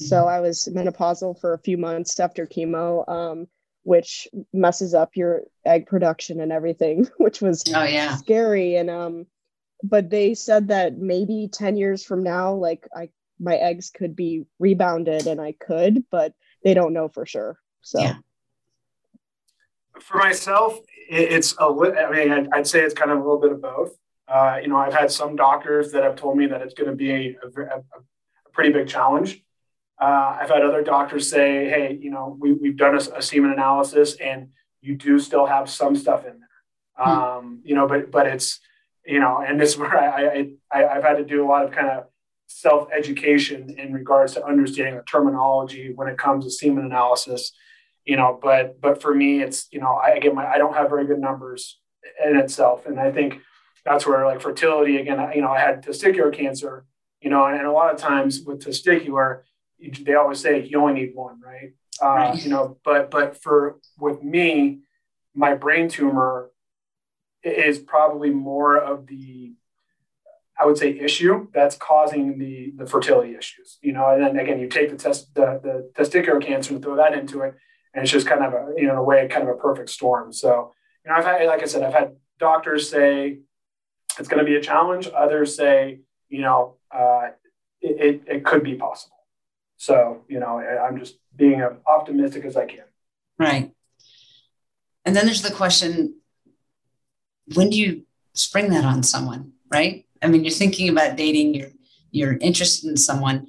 So 0.00 0.24
Mm. 0.24 0.28
I 0.28 0.40
was 0.40 0.68
menopausal 0.72 1.40
for 1.40 1.54
a 1.54 1.58
few 1.58 1.76
months 1.76 2.18
after 2.20 2.46
chemo, 2.46 3.08
um, 3.08 3.48
which 3.84 4.28
messes 4.52 4.92
up 4.94 5.16
your 5.16 5.42
egg 5.64 5.86
production 5.86 6.40
and 6.40 6.52
everything, 6.52 7.06
which 7.18 7.40
was 7.40 7.64
Oh 7.74 7.84
yeah. 7.84 8.16
scary. 8.16 8.76
And 8.76 8.90
um, 8.90 9.26
but 9.84 10.10
they 10.10 10.34
said 10.34 10.68
that 10.68 10.98
maybe 10.98 11.48
10 11.52 11.76
years 11.76 12.04
from 12.04 12.22
now, 12.24 12.54
like 12.54 12.88
I 12.94 13.10
my 13.40 13.54
eggs 13.54 13.90
could 13.90 14.16
be 14.16 14.46
rebounded 14.58 15.28
and 15.28 15.40
I 15.40 15.52
could, 15.52 16.04
but 16.10 16.34
they 16.62 16.74
don't 16.74 16.92
know 16.92 17.08
for 17.08 17.26
sure. 17.26 17.58
So 17.82 18.00
Yeah. 18.00 18.16
For 20.00 20.18
myself, 20.18 20.78
it's 21.08 21.54
a 21.58 21.68
li- 21.68 21.96
I 21.98 22.10
mean, 22.10 22.30
I'd, 22.30 22.48
I'd 22.52 22.66
say 22.66 22.80
it's 22.80 22.94
kind 22.94 23.10
of 23.10 23.18
a 23.18 23.20
little 23.20 23.40
bit 23.40 23.52
of 23.52 23.60
both. 23.60 23.96
Uh, 24.28 24.58
you 24.62 24.68
know, 24.68 24.76
I've 24.76 24.94
had 24.94 25.10
some 25.10 25.36
doctors 25.36 25.92
that 25.92 26.02
have 26.02 26.16
told 26.16 26.36
me 26.36 26.46
that 26.46 26.60
it's 26.62 26.74
going 26.74 26.90
to 26.90 26.94
be 26.94 27.10
a, 27.10 27.36
a, 27.42 27.62
a, 27.62 27.78
a 27.78 28.50
pretty 28.52 28.70
big 28.70 28.86
challenge. 28.86 29.42
Uh, 30.00 30.36
I've 30.40 30.50
had 30.50 30.62
other 30.62 30.82
doctors 30.82 31.28
say, 31.28 31.68
hey, 31.68 31.98
you 32.00 32.10
know, 32.10 32.36
we, 32.38 32.52
we've 32.52 32.76
done 32.76 32.94
a, 32.94 32.98
a 33.16 33.22
semen 33.22 33.50
analysis 33.52 34.16
and 34.16 34.50
you 34.80 34.94
do 34.94 35.18
still 35.18 35.46
have 35.46 35.68
some 35.68 35.96
stuff 35.96 36.24
in 36.24 36.38
there. 36.38 36.48
Hmm. 36.96 37.10
Um, 37.10 37.60
you 37.64 37.74
know, 37.74 37.88
but, 37.88 38.10
but 38.10 38.26
it's, 38.26 38.60
you 39.04 39.18
know, 39.18 39.42
and 39.44 39.58
this 39.60 39.70
is 39.70 39.78
where 39.78 39.98
I, 39.98 40.26
I, 40.26 40.50
I, 40.70 40.86
I've 40.86 41.02
had 41.02 41.16
to 41.16 41.24
do 41.24 41.44
a 41.44 41.48
lot 41.48 41.64
of 41.64 41.72
kind 41.72 41.88
of 41.88 42.04
self 42.48 42.88
education 42.96 43.74
in 43.78 43.92
regards 43.92 44.34
to 44.34 44.44
understanding 44.44 44.96
the 44.96 45.02
terminology 45.02 45.92
when 45.94 46.08
it 46.08 46.16
comes 46.18 46.44
to 46.44 46.50
semen 46.50 46.84
analysis 46.86 47.52
you 48.04 48.16
know 48.16 48.38
but 48.42 48.80
but 48.80 49.00
for 49.02 49.14
me 49.14 49.42
it's 49.42 49.68
you 49.70 49.78
know 49.78 50.00
i 50.02 50.08
again 50.10 50.34
my, 50.34 50.46
i 50.46 50.56
don't 50.56 50.74
have 50.74 50.88
very 50.88 51.06
good 51.06 51.18
numbers 51.20 51.78
in 52.24 52.36
itself 52.36 52.86
and 52.86 52.98
i 52.98 53.12
think 53.12 53.38
that's 53.84 54.06
where 54.06 54.24
like 54.26 54.40
fertility 54.40 54.96
again 54.96 55.18
you 55.34 55.42
know 55.42 55.50
i 55.50 55.58
had 55.60 55.84
testicular 55.84 56.32
cancer 56.32 56.86
you 57.20 57.28
know 57.28 57.44
and, 57.44 57.58
and 57.58 57.66
a 57.66 57.70
lot 57.72 57.92
of 57.92 58.00
times 58.00 58.40
with 58.46 58.64
testicular 58.64 59.42
they 60.00 60.14
always 60.14 60.40
say 60.40 60.64
you 60.64 60.80
only 60.80 60.94
need 60.94 61.14
one 61.14 61.38
right, 61.44 61.72
uh, 62.02 62.14
Right. 62.14 62.42
you 62.42 62.48
know 62.48 62.78
but 62.82 63.10
but 63.10 63.40
for 63.42 63.78
with 63.98 64.22
me 64.22 64.80
my 65.34 65.54
brain 65.54 65.88
tumor 65.90 66.50
is 67.44 67.78
probably 67.78 68.30
more 68.30 68.76
of 68.78 69.06
the 69.06 69.52
I 70.60 70.66
would 70.66 70.76
say 70.76 70.98
issue 70.98 71.48
that's 71.52 71.76
causing 71.76 72.38
the 72.38 72.72
the 72.76 72.86
fertility 72.86 73.34
issues. 73.34 73.78
You 73.82 73.92
know, 73.92 74.08
and 74.10 74.22
then 74.22 74.38
again, 74.38 74.58
you 74.58 74.68
take 74.68 74.90
the 74.90 74.96
test 74.96 75.34
the, 75.34 75.60
the 75.62 76.02
testicular 76.02 76.44
cancer 76.44 76.74
and 76.74 76.82
throw 76.82 76.96
that 76.96 77.14
into 77.14 77.42
it, 77.42 77.54
and 77.94 78.02
it's 78.02 78.12
just 78.12 78.26
kind 78.26 78.44
of 78.44 78.52
a 78.52 78.72
you 78.76 78.86
know 78.86 78.92
in 78.92 78.98
a 78.98 79.02
way 79.02 79.26
kind 79.28 79.42
of 79.48 79.54
a 79.54 79.58
perfect 79.58 79.90
storm. 79.90 80.32
So 80.32 80.72
you 81.04 81.10
know, 81.10 81.16
I've 81.16 81.24
had 81.24 81.46
like 81.46 81.62
I 81.62 81.66
said, 81.66 81.82
I've 81.82 81.94
had 81.94 82.16
doctors 82.38 82.90
say 82.90 83.38
it's 84.18 84.28
going 84.28 84.44
to 84.44 84.44
be 84.44 84.56
a 84.56 84.60
challenge. 84.60 85.08
Others 85.08 85.56
say 85.56 86.00
you 86.28 86.42
know 86.42 86.76
uh, 86.90 87.28
it, 87.80 88.00
it 88.00 88.22
it 88.26 88.44
could 88.44 88.62
be 88.62 88.74
possible. 88.74 89.16
So 89.76 90.24
you 90.28 90.40
know, 90.40 90.58
I'm 90.58 90.98
just 90.98 91.18
being 91.34 91.60
as 91.60 91.72
optimistic 91.86 92.44
as 92.44 92.56
I 92.56 92.66
can. 92.66 92.84
Right. 93.38 93.70
And 95.04 95.14
then 95.16 95.24
there's 95.24 95.42
the 95.42 95.52
question 95.54 96.16
when 97.54 97.70
do 97.70 97.78
you 97.78 98.02
spring 98.34 98.70
that 98.70 98.84
on 98.84 99.02
someone, 99.02 99.52
right? 99.70 100.04
I 100.22 100.28
mean, 100.28 100.44
you're 100.44 100.52
thinking 100.52 100.88
about 100.88 101.16
dating, 101.16 101.54
you're 101.54 101.70
you're 102.10 102.38
interested 102.38 102.88
in 102.88 102.96
someone. 102.96 103.48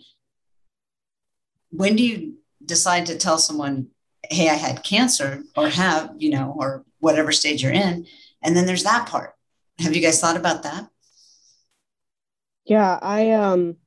When 1.71 1.95
do 1.95 2.03
you 2.03 2.35
decide 2.65 3.05
to 3.07 3.17
tell 3.17 3.37
someone, 3.37 3.87
hey, 4.29 4.49
I 4.49 4.55
had 4.55 4.83
cancer 4.83 5.43
or 5.55 5.69
have, 5.69 6.13
you 6.17 6.29
know, 6.29 6.53
or 6.57 6.83
whatever 6.99 7.31
stage 7.31 7.63
you're 7.63 7.71
in? 7.71 8.05
And 8.43 8.55
then 8.55 8.65
there's 8.65 8.83
that 8.83 9.07
part. 9.07 9.35
Have 9.79 9.95
you 9.95 10.01
guys 10.01 10.19
thought 10.19 10.35
about 10.35 10.63
that? 10.63 10.89
yeah, 12.69 12.99
I 13.01 13.31
um 13.31 13.77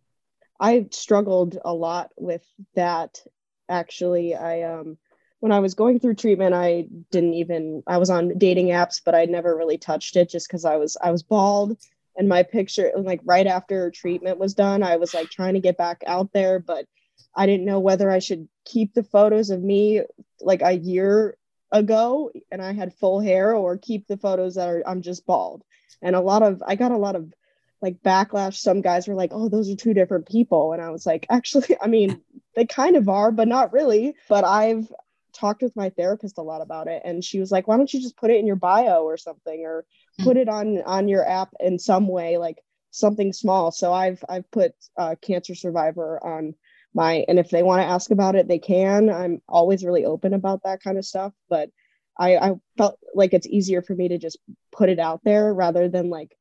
I 0.60 0.88
struggled 0.90 1.58
a 1.64 1.72
lot 1.72 2.10
with 2.16 2.44
that 2.74 3.24
actually. 3.68 4.34
I 4.34 4.62
um 4.62 4.98
when 5.38 5.52
I 5.52 5.60
was 5.60 5.74
going 5.74 5.98
through 6.00 6.16
treatment, 6.16 6.54
I 6.54 6.86
didn't 7.10 7.34
even 7.34 7.82
I 7.86 7.98
was 7.98 8.10
on 8.10 8.36
dating 8.38 8.68
apps, 8.68 9.00
but 9.02 9.14
I 9.14 9.24
never 9.24 9.56
really 9.56 9.78
touched 9.78 10.16
it 10.16 10.28
just 10.28 10.48
because 10.48 10.64
I 10.64 10.76
was 10.76 10.96
I 11.00 11.12
was 11.12 11.22
bald 11.22 11.76
and 12.16 12.28
my 12.28 12.42
picture 12.42 12.92
like 12.97 13.21
right 13.25 13.47
after 13.47 13.90
treatment 13.90 14.38
was 14.38 14.54
done, 14.54 14.83
I 14.83 14.97
was 14.97 15.14
like 15.14 15.31
trying 15.31 15.54
to 15.54 15.61
get 15.61 15.76
back 15.76 16.02
out 16.07 16.33
there, 16.33 16.59
but 16.59 16.87
I 17.35 17.47
didn't 17.47 17.66
know 17.66 17.81
whether 17.81 18.11
I 18.11 18.19
should 18.19 18.49
keep 18.64 18.95
the 18.95 19.02
photos 19.02 19.50
of 19.50 19.62
me 19.62 20.02
like 20.40 20.62
a 20.62 20.73
year 20.73 21.37
ago 21.71 22.31
and 22.50 22.61
I 22.61 22.73
had 22.73 22.95
full 22.95 23.21
hair 23.21 23.54
or 23.54 23.78
keep 23.78 24.07
the 24.07 24.19
photos 24.19 24.57
that 24.57 24.69
are 24.69 24.83
I'm 24.87 25.02
just 25.02 25.26
bald. 25.26 25.64
And 26.02 26.14
a 26.14 26.21
lot 26.21 26.42
of 26.42 26.62
I 26.66 26.75
got 26.75 26.92
a 26.92 26.99
lot 26.99 27.16
of 27.16 27.33
like 27.81 28.02
backlash. 28.02 28.54
Some 28.54 28.81
guys 28.81 29.09
were 29.09 29.14
like, 29.14 29.31
"Oh, 29.33 29.49
those 29.49 29.71
are 29.71 29.76
two 29.76 29.92
different 29.95 30.28
people," 30.28 30.73
and 30.73 30.81
I 30.81 30.90
was 30.90 31.04
like, 31.04 31.26
"Actually, 31.28 31.76
I 31.83 31.88
mean, 31.88 32.23
they 32.54 32.64
kind 32.64 32.97
of 32.97 33.09
are, 33.09 33.33
but 33.33 33.49
not 33.49 33.73
really." 33.73 34.14
But 34.28 34.45
I've 34.45 34.90
talked 35.33 35.62
with 35.62 35.75
my 35.75 35.90
therapist 35.90 36.38
a 36.38 36.42
lot 36.42 36.62
about 36.62 36.88
it, 36.88 37.02
and 37.04 37.25
she 37.25 37.40
was 37.40 37.50
like, 37.50 37.66
"Why 37.66 37.76
don't 37.76 37.92
you 37.92 38.00
just 38.00 38.16
put 38.16 38.31
it 38.31 38.38
in 38.38 38.47
your 38.47 38.57
bio 38.57 39.02
or 39.02 39.16
something, 39.16 39.64
or 39.64 39.85
put 40.21 40.37
it 40.37 40.49
on 40.49 40.83
on 40.83 41.09
your 41.09 41.26
app 41.26 41.50
in 41.61 41.78
some 41.78 42.09
way, 42.09 42.38
like 42.38 42.59
something 42.90 43.33
small?" 43.33 43.71
So 43.71 43.92
I've 43.92 44.25
I've 44.28 44.50
put 44.50 44.75
uh, 44.97 45.16
cancer 45.21 45.54
survivor 45.54 46.25
on 46.25 46.54
my, 46.95 47.25
and 47.28 47.38
if 47.38 47.50
they 47.50 47.62
want 47.62 47.81
to 47.81 47.87
ask 47.87 48.11
about 48.11 48.37
it, 48.37 48.49
they 48.49 48.59
can. 48.59 49.09
I'm 49.09 49.40
always 49.49 49.85
really 49.85 50.04
open 50.04 50.35
about 50.35 50.62
that 50.64 50.83
kind 50.83 50.99
of 50.99 51.04
stuff, 51.04 51.33
but. 51.49 51.71
I, 52.19 52.37
I 52.37 52.52
felt 52.76 52.99
like 53.14 53.33
it's 53.33 53.47
easier 53.47 53.81
for 53.81 53.95
me 53.95 54.09
to 54.09 54.19
just 54.19 54.37
put 54.71 54.90
it 54.90 54.99
out 54.99 55.23
there 55.25 55.52
rather 55.54 55.88
than 55.88 56.11
like 56.11 56.37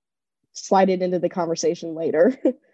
slide 0.52 0.90
it 0.90 1.02
into 1.02 1.18
the 1.18 1.30
conversation 1.30 1.96
later. 1.96 2.38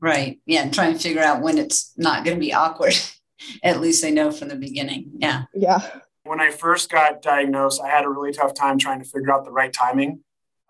Right. 0.00 0.40
Yeah. 0.46 0.62
And 0.62 0.72
try 0.72 0.86
and 0.86 1.00
figure 1.00 1.22
out 1.22 1.42
when 1.42 1.58
it's 1.58 1.92
not 1.96 2.24
going 2.24 2.36
to 2.36 2.40
be 2.40 2.54
awkward. 2.54 2.94
At 3.62 3.80
least 3.80 4.02
they 4.02 4.10
know 4.10 4.30
from 4.30 4.48
the 4.48 4.56
beginning. 4.56 5.12
Yeah. 5.18 5.44
yeah. 5.54 5.80
when 6.24 6.40
I 6.40 6.50
first 6.50 6.90
got 6.90 7.22
diagnosed, 7.22 7.80
I 7.82 7.88
had 7.88 8.04
a 8.04 8.08
really 8.08 8.32
tough 8.32 8.54
time 8.54 8.78
trying 8.78 9.00
to 9.00 9.08
figure 9.08 9.32
out 9.32 9.44
the 9.44 9.50
right 9.50 9.72
timing 9.72 10.20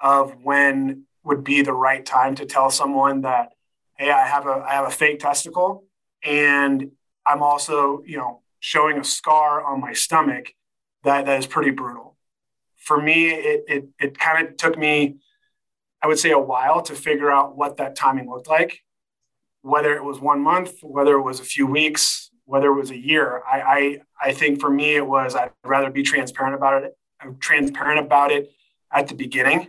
of 0.01 0.43
when 0.43 1.05
would 1.25 1.45
be 1.45 1.63
the 1.63 1.73
right 1.73 2.05
time 2.05 2.35
to 2.37 2.47
tell 2.47 2.71
someone 2.71 3.23
that, 3.23 3.53
hey, 3.99 4.11
I 4.11 4.27
have 4.27 4.47
a 4.47 4.65
I 4.67 4.73
have 4.75 4.87
a 4.87 4.91
fake 4.91 5.21
testicle, 5.21 5.85
and 6.23 6.91
I'm 7.27 7.43
also, 7.43 8.03
you 8.07 8.17
know, 8.17 8.43
showing 8.59 8.99
a 8.99 9.05
scar 9.05 9.65
on 9.65 9.81
my 9.81 9.93
stomach 9.93 10.55
that 11.05 11.27
that 11.27 11.39
is 11.39 11.47
pretty 11.47 11.71
brutal. 11.71 12.17
For 12.77 13.01
me, 13.01 13.31
it 13.31 13.65
it, 13.69 13.89
it 13.99 14.19
kind 14.19 14.47
of 14.49 14.57
took 14.57 14.79
me, 14.79 15.17
I 16.03 16.07
would 16.07 16.19
say, 16.19 16.31
a 16.31 16.39
while 16.39 16.83
to 16.83 16.95
figure 16.95 17.31
out 17.31 17.57
what 17.57 17.77
that 17.77 17.95
timing 17.97 18.29
looked 18.31 18.49
like, 18.49 18.81
whether 19.63 19.95
it 19.95 20.05
was 20.05 20.21
one 20.21 20.41
month, 20.41 20.73
whether 20.83 21.15
it 21.15 21.23
was 21.23 21.41
a 21.41 21.45
few 21.45 21.67
weeks, 21.67 22.31
whether 22.45 22.69
it 22.69 22.75
was 22.75 22.91
a 22.91 22.99
year. 22.99 23.43
I, 23.47 23.61
I 23.61 23.99
I 24.29 24.33
think 24.33 24.61
for 24.61 24.71
me 24.71 24.97
it 24.97 25.07
was 25.07 25.35
I'd 25.35 25.51
rather 25.65 25.91
be 25.91 26.03
transparent 26.03 26.55
about 26.55 26.83
it, 26.85 26.97
I'm 27.21 27.37
transparent 27.39 28.01
about 28.01 28.33
it 28.33 28.51
at 28.91 29.09
the 29.09 29.15
beginning. 29.15 29.69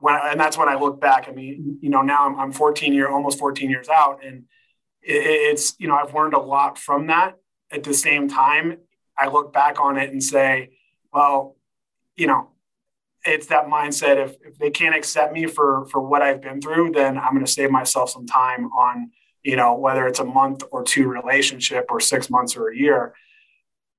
When 0.00 0.14
and 0.22 0.40
that's 0.40 0.58
when 0.58 0.68
I 0.68 0.74
look 0.74 1.00
back. 1.00 1.28
I 1.28 1.32
mean, 1.32 1.78
you 1.80 1.90
know, 1.90 2.02
now 2.02 2.26
I'm, 2.26 2.38
I'm 2.38 2.52
14 2.52 2.92
year, 2.92 3.08
almost 3.08 3.38
14 3.38 3.70
years 3.70 3.88
out, 3.88 4.24
and 4.24 4.44
it, 5.02 5.12
it's 5.12 5.74
you 5.78 5.88
know 5.88 5.94
I've 5.94 6.14
learned 6.14 6.34
a 6.34 6.38
lot 6.38 6.78
from 6.78 7.06
that. 7.08 7.36
At 7.70 7.84
the 7.84 7.94
same 7.94 8.28
time, 8.28 8.78
I 9.16 9.28
look 9.28 9.52
back 9.52 9.80
on 9.80 9.96
it 9.96 10.10
and 10.10 10.22
say, 10.22 10.70
well, 11.12 11.56
you 12.16 12.26
know, 12.26 12.50
it's 13.24 13.46
that 13.48 13.66
mindset. 13.66 14.16
If 14.16 14.36
if 14.44 14.58
they 14.58 14.70
can't 14.70 14.94
accept 14.94 15.32
me 15.32 15.46
for 15.46 15.86
for 15.86 16.00
what 16.00 16.22
I've 16.22 16.40
been 16.40 16.60
through, 16.60 16.92
then 16.92 17.18
I'm 17.18 17.32
going 17.34 17.44
to 17.44 17.50
save 17.50 17.70
myself 17.70 18.10
some 18.10 18.26
time 18.26 18.66
on 18.72 19.10
you 19.42 19.56
know, 19.56 19.74
whether 19.74 20.06
it's 20.06 20.20
a 20.20 20.24
month 20.24 20.62
or 20.70 20.82
two 20.82 21.08
relationship 21.08 21.86
or 21.90 22.00
six 22.00 22.30
months 22.30 22.56
or 22.56 22.68
a 22.68 22.76
year. 22.76 23.14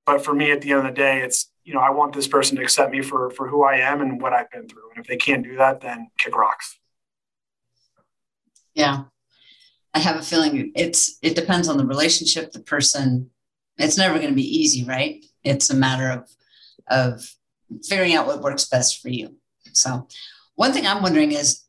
But 0.06 0.24
for 0.24 0.34
me, 0.34 0.50
at 0.52 0.60
the 0.60 0.70
end 0.70 0.80
of 0.80 0.86
the 0.86 0.92
day, 0.92 1.22
it's, 1.22 1.50
you 1.64 1.74
know, 1.74 1.80
I 1.80 1.90
want 1.90 2.12
this 2.12 2.26
person 2.26 2.56
to 2.56 2.62
accept 2.62 2.92
me 2.92 3.02
for, 3.02 3.30
for 3.30 3.48
who 3.48 3.64
I 3.64 3.76
am 3.76 4.00
and 4.00 4.20
what 4.20 4.32
I've 4.32 4.50
been 4.50 4.68
through. 4.68 4.90
And 4.90 5.00
if 5.00 5.06
they 5.06 5.16
can't 5.16 5.44
do 5.44 5.56
that, 5.56 5.80
then 5.80 6.10
kick 6.18 6.36
rocks. 6.36 6.78
Yeah. 8.74 9.04
I 9.94 9.98
have 9.98 10.16
a 10.16 10.22
feeling 10.22 10.72
it's 10.74 11.18
it 11.22 11.36
depends 11.36 11.68
on 11.68 11.76
the 11.76 11.86
relationship, 11.86 12.52
the 12.52 12.60
person. 12.60 13.30
It's 13.78 13.98
never 13.98 14.16
going 14.16 14.30
to 14.30 14.34
be 14.34 14.58
easy, 14.58 14.84
right? 14.84 15.24
It's 15.44 15.70
a 15.70 15.76
matter 15.76 16.10
of 16.10 16.30
of 16.88 17.22
figuring 17.84 18.14
out 18.14 18.26
what 18.26 18.40
works 18.40 18.64
best 18.64 19.00
for 19.00 19.10
you. 19.10 19.36
So, 19.72 20.08
one 20.54 20.72
thing 20.72 20.86
I'm 20.86 21.02
wondering 21.02 21.32
is 21.32 21.62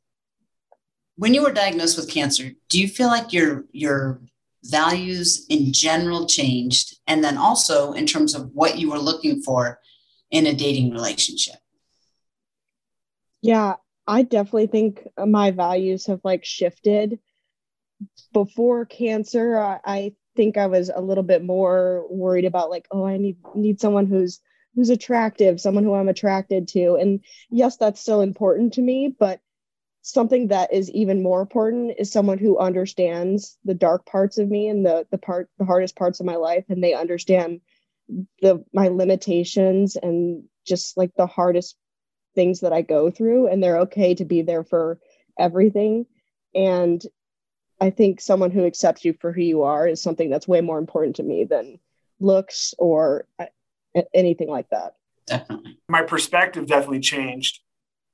when 1.17 1.33
you 1.33 1.43
were 1.43 1.51
diagnosed 1.51 1.97
with 1.97 2.09
cancer, 2.09 2.51
do 2.69 2.79
you 2.79 2.87
feel 2.87 3.07
like 3.07 3.33
your 3.33 3.65
your 3.71 4.21
values 4.63 5.45
in 5.49 5.73
general 5.73 6.25
changed 6.25 6.97
and 7.07 7.21
then 7.21 7.37
also 7.37 7.91
in 7.91 8.05
terms 8.05 8.33
of 8.33 8.49
what 8.53 8.77
you 8.77 8.89
were 8.89 8.99
looking 8.99 9.41
for 9.41 9.79
in 10.33 10.47
a 10.47 10.53
dating 10.53 10.91
relationship? 10.91 11.55
Yeah, 13.41 13.75
I 14.07 14.23
definitely 14.23 14.67
think 14.67 15.07
my 15.17 15.51
values 15.51 16.07
have 16.07 16.21
like 16.23 16.43
shifted. 16.43 17.19
Before 18.33 18.85
cancer, 18.85 19.57
I, 19.57 19.79
I 19.85 20.13
think 20.35 20.57
I 20.57 20.65
was 20.65 20.89
a 20.93 21.01
little 21.01 21.23
bit 21.23 21.43
more 21.43 22.05
worried 22.09 22.45
about 22.45 22.71
like, 22.71 22.87
oh, 22.91 23.05
I 23.05 23.17
need 23.17 23.37
need 23.55 23.79
someone 23.79 24.07
who's 24.07 24.41
who's 24.75 24.89
attractive, 24.89 25.61
someone 25.61 25.83
who 25.83 25.93
I'm 25.93 26.09
attracted 26.09 26.67
to. 26.69 26.95
And 26.95 27.19
yes, 27.51 27.77
that's 27.77 28.01
still 28.01 28.21
important 28.21 28.73
to 28.73 28.81
me, 28.81 29.15
but 29.17 29.39
something 30.01 30.47
that 30.47 30.73
is 30.73 30.89
even 30.91 31.21
more 31.21 31.41
important 31.41 31.93
is 31.99 32.11
someone 32.11 32.39
who 32.39 32.57
understands 32.57 33.57
the 33.63 33.75
dark 33.75 34.07
parts 34.07 34.39
of 34.39 34.49
me 34.49 34.67
and 34.67 34.83
the 34.83 35.05
the 35.11 35.19
part 35.19 35.49
the 35.59 35.65
hardest 35.65 35.95
parts 35.95 36.19
of 36.19 36.25
my 36.25 36.35
life 36.35 36.65
and 36.69 36.83
they 36.83 36.93
understand 36.95 37.61
the 38.41 38.63
my 38.73 38.87
limitations 38.87 39.95
and 39.95 40.43
just 40.65 40.97
like 40.97 41.11
the 41.15 41.27
hardest 41.27 41.75
things 42.35 42.61
that 42.61 42.73
I 42.73 42.81
go 42.81 43.11
through 43.11 43.47
and 43.47 43.61
they're 43.61 43.79
okay 43.81 44.15
to 44.15 44.25
be 44.25 44.41
there 44.41 44.63
for 44.63 44.99
everything 45.37 46.05
and 46.55 47.03
I 47.81 47.89
think 47.89 48.21
someone 48.21 48.51
who 48.51 48.65
accepts 48.65 49.03
you 49.03 49.13
for 49.19 49.33
who 49.33 49.41
you 49.41 49.63
are 49.63 49.87
is 49.87 50.01
something 50.01 50.29
that's 50.29 50.47
way 50.47 50.61
more 50.61 50.77
important 50.77 51.17
to 51.17 51.23
me 51.23 51.43
than 51.43 51.79
looks 52.19 52.73
or 52.77 53.27
uh, 53.39 53.45
anything 54.13 54.47
like 54.47 54.69
that. 54.69 54.95
Definitely. 55.27 55.79
My 55.89 56.03
perspective 56.03 56.67
definitely 56.67 57.01
changed 57.01 57.59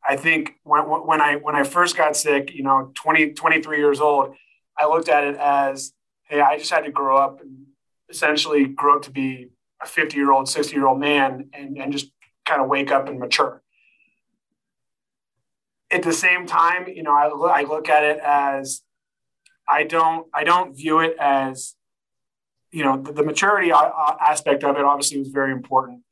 I 0.08 0.16
think 0.16 0.56
when, 0.64 0.84
when 0.84 1.22
I 1.22 1.36
when 1.36 1.56
I 1.56 1.64
first 1.64 1.98
got 1.98 2.16
sick, 2.16 2.54
you 2.54 2.64
know, 2.64 2.92
20, 2.96 3.34
23 3.34 3.78
years 3.78 4.00
old, 4.00 4.36
I 4.78 4.88
looked 4.88 5.10
at 5.10 5.24
it 5.24 5.36
as, 5.36 5.94
hey, 6.24 6.42
I 6.42 6.58
just 6.58 6.72
had 6.72 6.86
to 6.86 6.92
grow 6.92 7.18
up 7.18 7.42
and 7.42 7.66
essentially 8.10 8.66
grow 8.66 8.96
up 8.98 9.04
to 9.04 9.12
be 9.12 9.50
a 9.82 9.86
50 9.86 10.16
year 10.16 10.32
old, 10.32 10.50
60 10.50 10.76
year 10.76 10.88
old 10.88 11.00
man 11.00 11.50
and, 11.54 11.78
and 11.78 11.92
just 11.92 12.12
kind 12.46 12.62
of 12.62 12.68
wake 12.68 12.92
up 12.92 13.08
and 13.08 13.20
mature. 13.20 13.62
At 15.92 16.04
the 16.04 16.14
same 16.14 16.46
time, 16.46 16.88
you 16.88 17.04
know, 17.04 17.14
I, 17.14 17.62
I 17.62 17.64
look 17.64 17.90
at 17.90 18.04
it 18.04 18.20
as 18.20 18.82
I 19.68 19.84
don't 19.84 20.28
I 20.34 20.44
don't 20.44 20.76
view 20.76 21.00
it 21.00 21.16
as, 21.20 21.76
you 22.72 22.84
know, 22.84 23.02
the, 23.02 23.12
the 23.12 23.24
maturity 23.24 23.72
uh, 23.72 23.78
uh, 23.78 24.18
aspect 24.22 24.64
of 24.64 24.78
it 24.78 24.84
obviously 24.84 25.20
was 25.20 25.30
very 25.30 25.52
important 25.52 26.04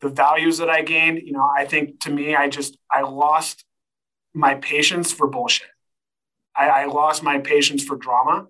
the 0.00 0.08
values 0.08 0.58
that 0.58 0.68
I 0.68 0.82
gained, 0.82 1.22
you 1.24 1.32
know, 1.32 1.48
I 1.56 1.64
think 1.64 2.00
to 2.00 2.10
me, 2.10 2.34
I 2.34 2.48
just 2.48 2.76
I 2.90 3.02
lost 3.02 3.64
my 4.34 4.54
patience 4.54 5.12
for 5.12 5.26
bullshit. 5.26 5.68
I, 6.54 6.68
I 6.68 6.84
lost 6.86 7.22
my 7.22 7.38
patience 7.38 7.82
for 7.82 7.96
drama. 7.96 8.46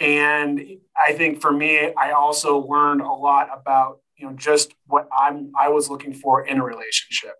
And 0.00 0.60
I 0.96 1.12
think 1.12 1.40
for 1.40 1.52
me, 1.52 1.92
I 1.94 2.12
also 2.12 2.58
learned 2.58 3.00
a 3.00 3.12
lot 3.12 3.48
about, 3.52 4.00
you 4.16 4.26
know, 4.26 4.32
just 4.34 4.74
what 4.86 5.08
I'm 5.16 5.52
I 5.58 5.68
was 5.68 5.90
looking 5.90 6.12
for 6.12 6.46
in 6.46 6.58
a 6.58 6.64
relationship. 6.64 7.34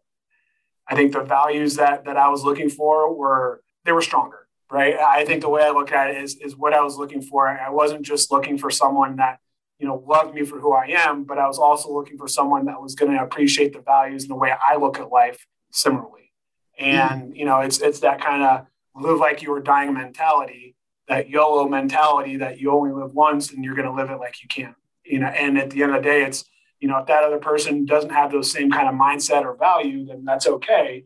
I 0.87 0.95
think 0.95 1.13
the 1.13 1.23
values 1.23 1.77
that 1.77 2.05
that 2.07 2.17
I 2.17 2.29
was 2.29 2.43
looking 2.43 2.69
for 2.69 3.15
were 3.15 3.63
they 3.85 3.93
were 3.93 4.03
stronger, 4.03 4.49
right? 4.71 4.97
I 4.97 5.25
think 5.25 5.43
the 5.43 5.49
way 5.49 5.63
I 5.63 5.71
look 5.71 5.93
at 5.93 6.11
it 6.11 6.23
is 6.23 6.37
is 6.37 6.57
what 6.57 6.75
I 6.75 6.83
was 6.83 6.97
looking 6.97 7.23
for. 7.23 7.49
I 7.49 7.71
wasn't 7.71 8.03
just 8.03 8.33
looking 8.33 8.59
for 8.59 8.71
someone 8.71 9.17
that 9.17 9.39
you 9.79 9.87
know, 9.87 10.03
loved 10.07 10.35
me 10.35 10.45
for 10.45 10.59
who 10.59 10.73
I 10.73 10.87
am, 10.87 11.25
but 11.25 11.39
I 11.39 11.47
was 11.47 11.59
also 11.59 11.93
looking 11.93 12.19
for 12.19 12.27
someone 12.27 12.67
that 12.67 12.83
was 12.83 12.95
going 12.95 13.13
to 13.13 13.23
appreciate 13.23 13.73
the 13.73 13.81
values 13.81 14.25
and 14.25 14.31
the 14.31 14.37
way 14.37 14.53
I 14.53 14.77
look 14.77 14.99
at 14.99 15.11
life 15.11 15.47
similarly. 15.71 16.33
And, 16.79 17.23
mm-hmm. 17.23 17.35
you 17.35 17.45
know, 17.45 17.61
it's 17.61 17.81
it's 17.81 18.01
that 18.01 18.21
kind 18.21 18.43
of 18.43 18.67
live 18.95 19.19
like 19.19 19.43
you 19.43 19.51
were 19.51 19.61
dying 19.61 19.95
mentality, 19.95 20.75
that 21.09 21.29
YOLO 21.29 21.69
mentality 21.69 22.37
that 22.37 22.61
you 22.61 22.71
only 22.71 22.93
live 22.93 23.15
once 23.15 23.53
and 23.53 23.65
you're 23.65 23.75
going 23.75 23.89
to 23.89 23.95
live 23.95 24.11
it 24.11 24.19
like 24.19 24.43
you 24.43 24.49
can. 24.49 24.75
You 25.05 25.21
know, 25.21 25.27
and 25.27 25.59
at 25.59 25.71
the 25.71 25.83
end 25.83 25.95
of 25.95 26.03
the 26.03 26.09
day, 26.09 26.23
it's, 26.25 26.45
you 26.81 26.89
know, 26.89 26.99
if 26.99 27.07
that 27.07 27.25
other 27.25 27.39
person 27.39 27.87
doesn't 27.87 28.11
have 28.11 28.31
those 28.31 28.51
same 28.51 28.71
kind 28.71 28.89
of 28.89 28.95
mindset 28.95 29.45
or 29.45 29.57
value, 29.57 30.07
then 30.07 30.25
that's 30.25 30.47
okay. 30.47 31.05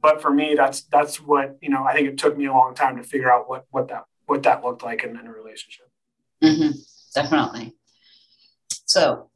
But 0.00 0.22
for 0.22 0.30
me, 0.30 0.54
that's 0.54 0.82
that's 0.82 1.20
what, 1.20 1.58
you 1.60 1.70
know, 1.70 1.84
I 1.84 1.94
think 1.94 2.08
it 2.08 2.18
took 2.18 2.36
me 2.36 2.46
a 2.46 2.52
long 2.52 2.74
time 2.74 2.96
to 2.96 3.02
figure 3.02 3.32
out 3.32 3.48
what 3.48 3.66
what 3.70 3.88
that 3.88 4.04
what 4.26 4.42
that 4.44 4.64
looked 4.64 4.82
like 4.82 5.02
in, 5.02 5.18
in 5.18 5.26
a 5.26 5.32
relationship. 5.32 5.86
Mm-hmm. 6.42 6.70
Definitely. 7.14 7.74
So 8.86 9.30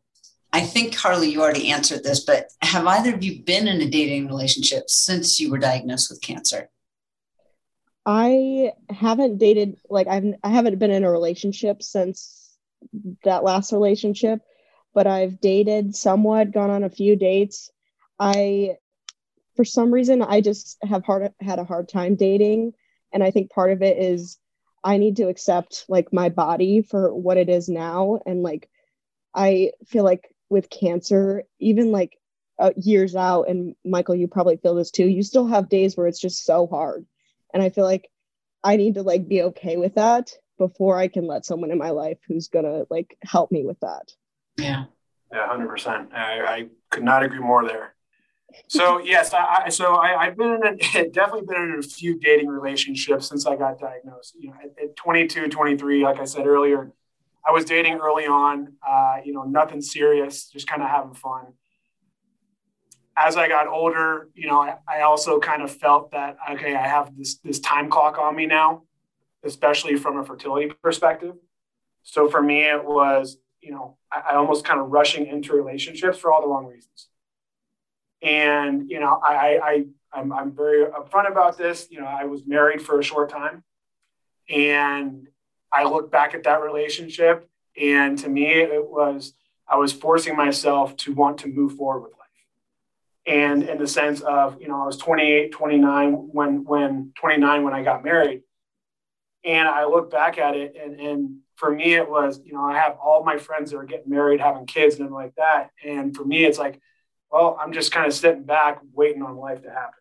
I 0.53 0.61
think, 0.61 0.97
Carly, 0.97 1.31
you 1.31 1.43
already 1.43 1.71
answered 1.71 2.05
this, 2.05 2.21
but 2.21 2.51
have 2.63 2.87
either 2.87 3.15
of 3.15 3.23
you 3.23 3.43
been 3.43 3.69
in 3.69 3.81
a 3.81 3.89
dating 3.89 4.29
relationship 4.29 4.89
since 4.89 5.41
you 5.41 5.51
were 5.51 5.59
diagnosed 5.59 6.11
with 6.11 6.21
cancer? 6.21 6.71
I 8.07 8.73
haven't 8.89 9.39
dated, 9.39 9.77
like, 9.89 10.07
I've, 10.07 10.25
I 10.43 10.49
haven't 10.49 10.79
been 10.79 10.91
in 10.91 11.05
a 11.05 11.11
relationship 11.11 11.83
since 11.83 12.57
that 13.25 13.45
last 13.45 13.73
relationship, 13.73 14.41
but 14.95 15.07
I've 15.07 15.41
dated 15.41 15.95
somewhat, 15.95 16.53
gone 16.53 16.71
on 16.71 16.85
a 16.85 16.91
few 16.91 17.17
dates. 17.17 17.71
I, 18.19 18.77
for 19.57 19.65
some 19.65 19.93
reason, 19.93 20.23
I 20.23 20.41
just 20.41 20.79
have 20.83 21.05
hard, 21.05 21.33
had 21.41 21.59
a 21.59 21.65
hard 21.65 21.89
time 21.89 22.15
dating. 22.15 22.73
And 23.13 23.23
I 23.23 23.31
think 23.31 23.51
part 23.51 23.73
of 23.73 23.83
it 23.83 23.99
is 23.99 24.39
I 24.83 24.97
need 24.97 25.17
to 25.17 25.29
accept 25.29 25.85
like 25.89 26.13
my 26.13 26.29
body 26.29 26.83
for 26.83 27.15
what 27.15 27.37
it 27.37 27.49
is 27.49 27.69
now 27.69 28.21
and 28.25 28.43
like 28.43 28.69
I 29.35 29.73
feel 29.87 30.05
like 30.05 30.35
with 30.49 30.71
cancer, 30.71 31.45
even 31.59 31.93
like 31.93 32.19
uh, 32.59 32.73
years 32.77 33.15
out, 33.15 33.49
and 33.49 33.77
Michael, 33.85 34.15
you 34.15 34.27
probably 34.27 34.57
feel 34.57 34.75
this 34.75 34.91
too, 34.91 35.07
you 35.07 35.23
still 35.23 35.47
have 35.47 35.69
days 35.69 35.97
where 35.97 36.07
it's 36.07 36.21
just 36.21 36.45
so 36.45 36.67
hard. 36.67 37.07
And 37.53 37.63
I 37.63 37.71
feel 37.71 37.85
like 37.85 38.09
I 38.63 38.77
need 38.77 38.95
to 38.95 39.03
like 39.03 39.29
be 39.29 39.43
okay 39.43 39.77
with 39.77 39.95
that 39.95 40.33
before 40.59 40.99
I 40.99 41.09
can 41.09 41.27
let 41.27 41.47
someone 41.47 41.71
in 41.71 41.79
my 41.79 41.91
life 41.91 42.19
who's 42.27 42.49
gonna 42.49 42.85
like 42.91 43.17
help 43.23 43.51
me 43.53 43.65
with 43.65 43.79
that. 43.81 44.13
Yeah. 44.57 44.85
Yeah, 45.33 45.47
hundred 45.47 45.69
percent. 45.69 46.13
I, 46.15 46.41
I 46.41 46.67
could 46.91 47.05
not 47.05 47.23
agree 47.23 47.39
more 47.39 47.67
there. 47.67 47.95
So 48.69 48.99
yes, 49.05 49.33
I, 49.35 49.69
so 49.69 49.97
I, 49.97 50.25
have 50.25 50.37
been 50.37 50.55
in 50.55 50.65
a, 50.65 51.09
definitely 51.11 51.47
been 51.47 51.63
in 51.75 51.79
a 51.79 51.83
few 51.83 52.19
dating 52.19 52.49
relationships 52.49 53.29
since 53.29 53.47
I 53.47 53.57
got 53.57 53.79
diagnosed. 53.79 54.35
You 54.39 54.51
know, 54.51 54.57
at, 54.63 54.83
at 54.83 54.97
22, 54.97 55.49
23, 55.49 56.03
like 56.03 56.19
I 56.19 56.25
said 56.25 56.47
earlier, 56.47 56.93
I 57.47 57.53
was 57.53 57.65
dating 57.65 57.99
early 57.99 58.27
on, 58.27 58.75
uh, 58.87 59.17
you 59.25 59.33
know, 59.33 59.43
nothing 59.43 59.81
serious, 59.81 60.49
just 60.51 60.67
kind 60.67 60.83
of 60.83 60.89
having 60.89 61.15
fun. 61.15 61.55
As 63.21 63.37
I 63.37 63.49
got 63.49 63.67
older, 63.67 64.29
you 64.35 64.47
know, 64.47 64.61
I, 64.61 64.77
I, 64.87 65.01
also 65.03 65.41
kind 65.41 65.63
of 65.63 65.71
felt 65.73 66.13
that 66.13 66.37
okay, 66.53 66.75
I 66.75 66.87
have 66.87 67.17
this 67.17 67.39
this 67.39 67.59
time 67.59 67.91
clock 67.91 68.17
on 68.19 68.37
me 68.37 68.47
now, 68.47 68.83
especially 69.43 69.97
from 69.97 70.19
a 70.19 70.25
fertility 70.25 70.73
perspective. 70.83 71.35
So 72.05 72.29
for 72.29 72.41
me, 72.41 72.63
it 72.63 72.85
was, 72.85 73.39
you 73.61 73.73
know, 73.73 73.97
I, 74.13 74.33
I 74.33 74.35
almost 74.37 74.65
kind 74.65 74.81
of 74.81 74.91
rushing 74.91 75.27
into 75.27 75.53
relationships 75.53 76.19
for 76.19 76.33
all 76.33 76.41
the 76.41 76.49
wrong 76.49 76.67
reasons. 76.67 77.09
And 78.23 78.89
you 78.89 79.01
know, 79.01 79.21
I, 79.23 79.59
I 79.63 79.85
I'm, 80.13 80.33
I'm 80.33 80.53
very 80.53 80.85
upfront 80.87 81.31
about 81.31 81.59
this. 81.59 81.89
You 81.91 82.01
know, 82.01 82.07
I 82.07 82.25
was 82.25 82.47
married 82.47 82.83
for 82.83 82.99
a 82.99 83.03
short 83.03 83.31
time, 83.31 83.65
and 84.49 85.27
I 85.73 85.85
look 85.85 86.11
back 86.11 86.35
at 86.35 86.45
that 86.45 86.63
relationship, 86.63 87.49
and 87.81 88.19
to 88.19 88.29
me, 88.29 88.47
it 88.47 88.89
was 88.89 89.35
I 89.69 89.77
was 89.77 89.93
forcing 89.93 90.37
myself 90.37 90.97
to 90.99 91.13
want 91.13 91.39
to 91.39 91.49
move 91.49 91.75
forward 91.77 92.05
with. 92.05 92.18
And 93.29 93.63
in 93.65 93.77
the 93.77 93.87
sense 93.87 94.23
of, 94.23 94.59
you 94.59 94.69
know, 94.69 94.83
I 94.83 94.87
was 94.87 94.97
28, 94.97 95.53
29 95.53 96.13
when 96.33 96.65
when 96.65 97.13
29 97.21 97.63
when 97.63 97.75
I 97.75 97.83
got 97.83 98.03
married. 98.03 98.43
And 99.45 99.69
I 99.69 99.85
look 99.85 100.11
back 100.11 100.39
at 100.39 100.57
it 100.57 100.75
and, 100.83 100.99
and 100.99 101.37
for 101.57 101.71
me 101.71 101.95
it 101.95 102.09
was, 102.09 102.41
you 102.43 102.55
know, 102.55 102.65
I 102.65 102.79
have 102.79 102.97
all 103.03 103.23
my 103.25 103.37
friends 103.37 103.71
that 103.71 103.77
are 103.77 103.85
getting 103.85 104.11
married, 104.11 104.41
having 104.41 104.67
kids 104.67 104.99
and 104.99 105.11
like 105.11 105.35
that. 105.37 105.71
And 105.85 106.17
for 106.17 106.25
me, 106.25 106.45
it's 106.45 106.59
like, 106.59 106.81
well, 107.31 107.59
I'm 107.61 107.73
just 107.73 107.93
kind 107.93 108.07
of 108.07 108.15
sitting 108.15 108.45
back 108.45 108.81
waiting 108.95 109.23
on 109.23 109.37
life 109.37 109.63
to 109.63 109.71
happen. 109.71 109.93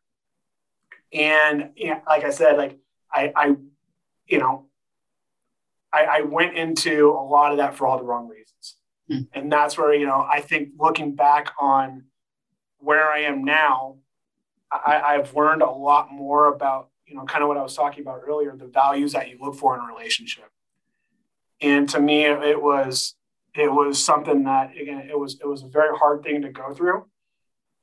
And 1.11 1.71
you 1.75 1.89
know, 1.89 2.01
like 2.07 2.23
I 2.23 2.29
said, 2.29 2.57
like 2.57 2.77
I, 3.11 3.33
I, 3.35 3.55
you 4.25 4.39
know, 4.39 4.67
I, 5.91 6.03
I 6.03 6.21
went 6.21 6.57
into 6.57 7.09
a 7.09 7.23
lot 7.23 7.51
of 7.51 7.57
that 7.57 7.75
for 7.75 7.87
all 7.87 7.97
the 7.97 8.05
wrong 8.05 8.29
reasons. 8.29 8.75
Hmm. 9.09 9.21
And 9.33 9.51
that's 9.51 9.77
where, 9.77 9.93
you 9.93 10.05
know, 10.05 10.25
I 10.29 10.41
think 10.41 10.69
looking 10.79 11.15
back 11.15 11.51
on 11.59 12.05
where 12.79 13.09
I 13.09 13.19
am 13.19 13.43
now, 13.43 13.97
I, 14.71 15.01
I've 15.01 15.33
learned 15.35 15.61
a 15.61 15.69
lot 15.69 16.11
more 16.11 16.53
about, 16.53 16.89
you 17.05 17.15
know, 17.15 17.23
kind 17.25 17.43
of 17.43 17.47
what 17.47 17.57
I 17.57 17.63
was 17.63 17.75
talking 17.75 18.01
about 18.01 18.21
earlier, 18.27 18.55
the 18.55 18.67
values 18.67 19.13
that 19.13 19.29
you 19.29 19.37
look 19.39 19.55
for 19.55 19.75
in 19.75 19.81
a 19.81 19.87
relationship. 19.87 20.49
And 21.61 21.89
to 21.89 21.99
me, 21.99 22.25
it 22.25 22.61
was 22.61 23.15
it 23.55 23.71
was 23.71 24.03
something 24.03 24.43
that 24.43 24.77
again, 24.77 25.07
it 25.09 25.17
was 25.17 25.39
it 25.41 25.47
was 25.47 25.63
a 25.63 25.67
very 25.67 25.97
hard 25.97 26.23
thing 26.23 26.41
to 26.43 26.49
go 26.49 26.73
through. 26.73 27.07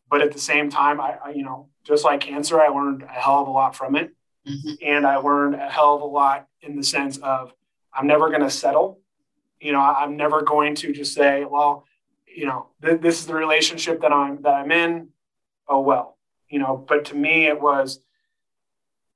But 0.09 0.21
at 0.21 0.33
the 0.33 0.39
same 0.39 0.71
time, 0.71 1.01
I, 1.01 1.17
I 1.25 1.31
you 1.31 1.43
know, 1.43 1.69
just 1.83 2.05
like 2.05 2.21
cancer, 2.21 2.61
I 2.61 2.69
learned 2.69 3.03
a 3.03 3.09
hell 3.09 3.43
of 3.43 3.49
a 3.49 3.51
lot 3.51 3.75
from 3.75 3.97
it. 3.97 4.13
Mm-hmm. 4.47 4.75
And 4.83 5.07
I 5.07 5.17
learned 5.17 5.55
a 5.55 5.71
hell 5.71 5.95
of 5.95 6.03
a 6.03 6.07
lot 6.07 6.47
in 6.61 6.77
the 6.77 6.85
sense 6.85 7.17
of 7.19 7.53
I'm 7.93 8.07
never 8.07 8.29
going 8.29 8.43
to 8.43 8.51
settle. 8.51 9.01
You 9.61 9.73
know, 9.73 9.81
I'm 9.81 10.17
never 10.17 10.43
going 10.43 10.75
to 10.77 10.93
just 10.93 11.15
say, 11.15 11.45
well, 11.45 11.87
you 12.35 12.47
know, 12.47 12.69
th- 12.83 13.01
this 13.01 13.21
is 13.21 13.27
the 13.27 13.35
relationship 13.35 14.01
that 14.03 14.13
I'm 14.13 14.43
that 14.43 14.55
I'm 14.55 14.73
in. 14.73 15.09
Oh 15.69 15.81
well, 15.81 16.19
you 16.49 16.59
know. 16.59 16.77
But 16.77 17.07
to 17.07 17.15
me, 17.15 17.47
it 17.47 17.61
was 17.61 18.01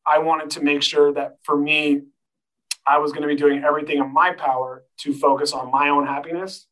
I 0.06 0.18
wanted 0.18 0.50
to 0.50 0.62
make 0.62 0.82
sure 0.82 1.12
that 1.12 1.38
for 1.42 1.56
me, 1.56 2.02
I 2.86 2.98
was 2.98 3.12
going 3.12 3.22
to 3.22 3.28
be 3.28 3.36
doing 3.36 3.62
everything 3.62 3.98
in 3.98 4.12
my 4.12 4.32
power 4.32 4.84
to 4.98 5.12
focus 5.12 5.52
on 5.52 5.70
my 5.70 5.90
own 5.90 6.06
happiness. 6.06 6.66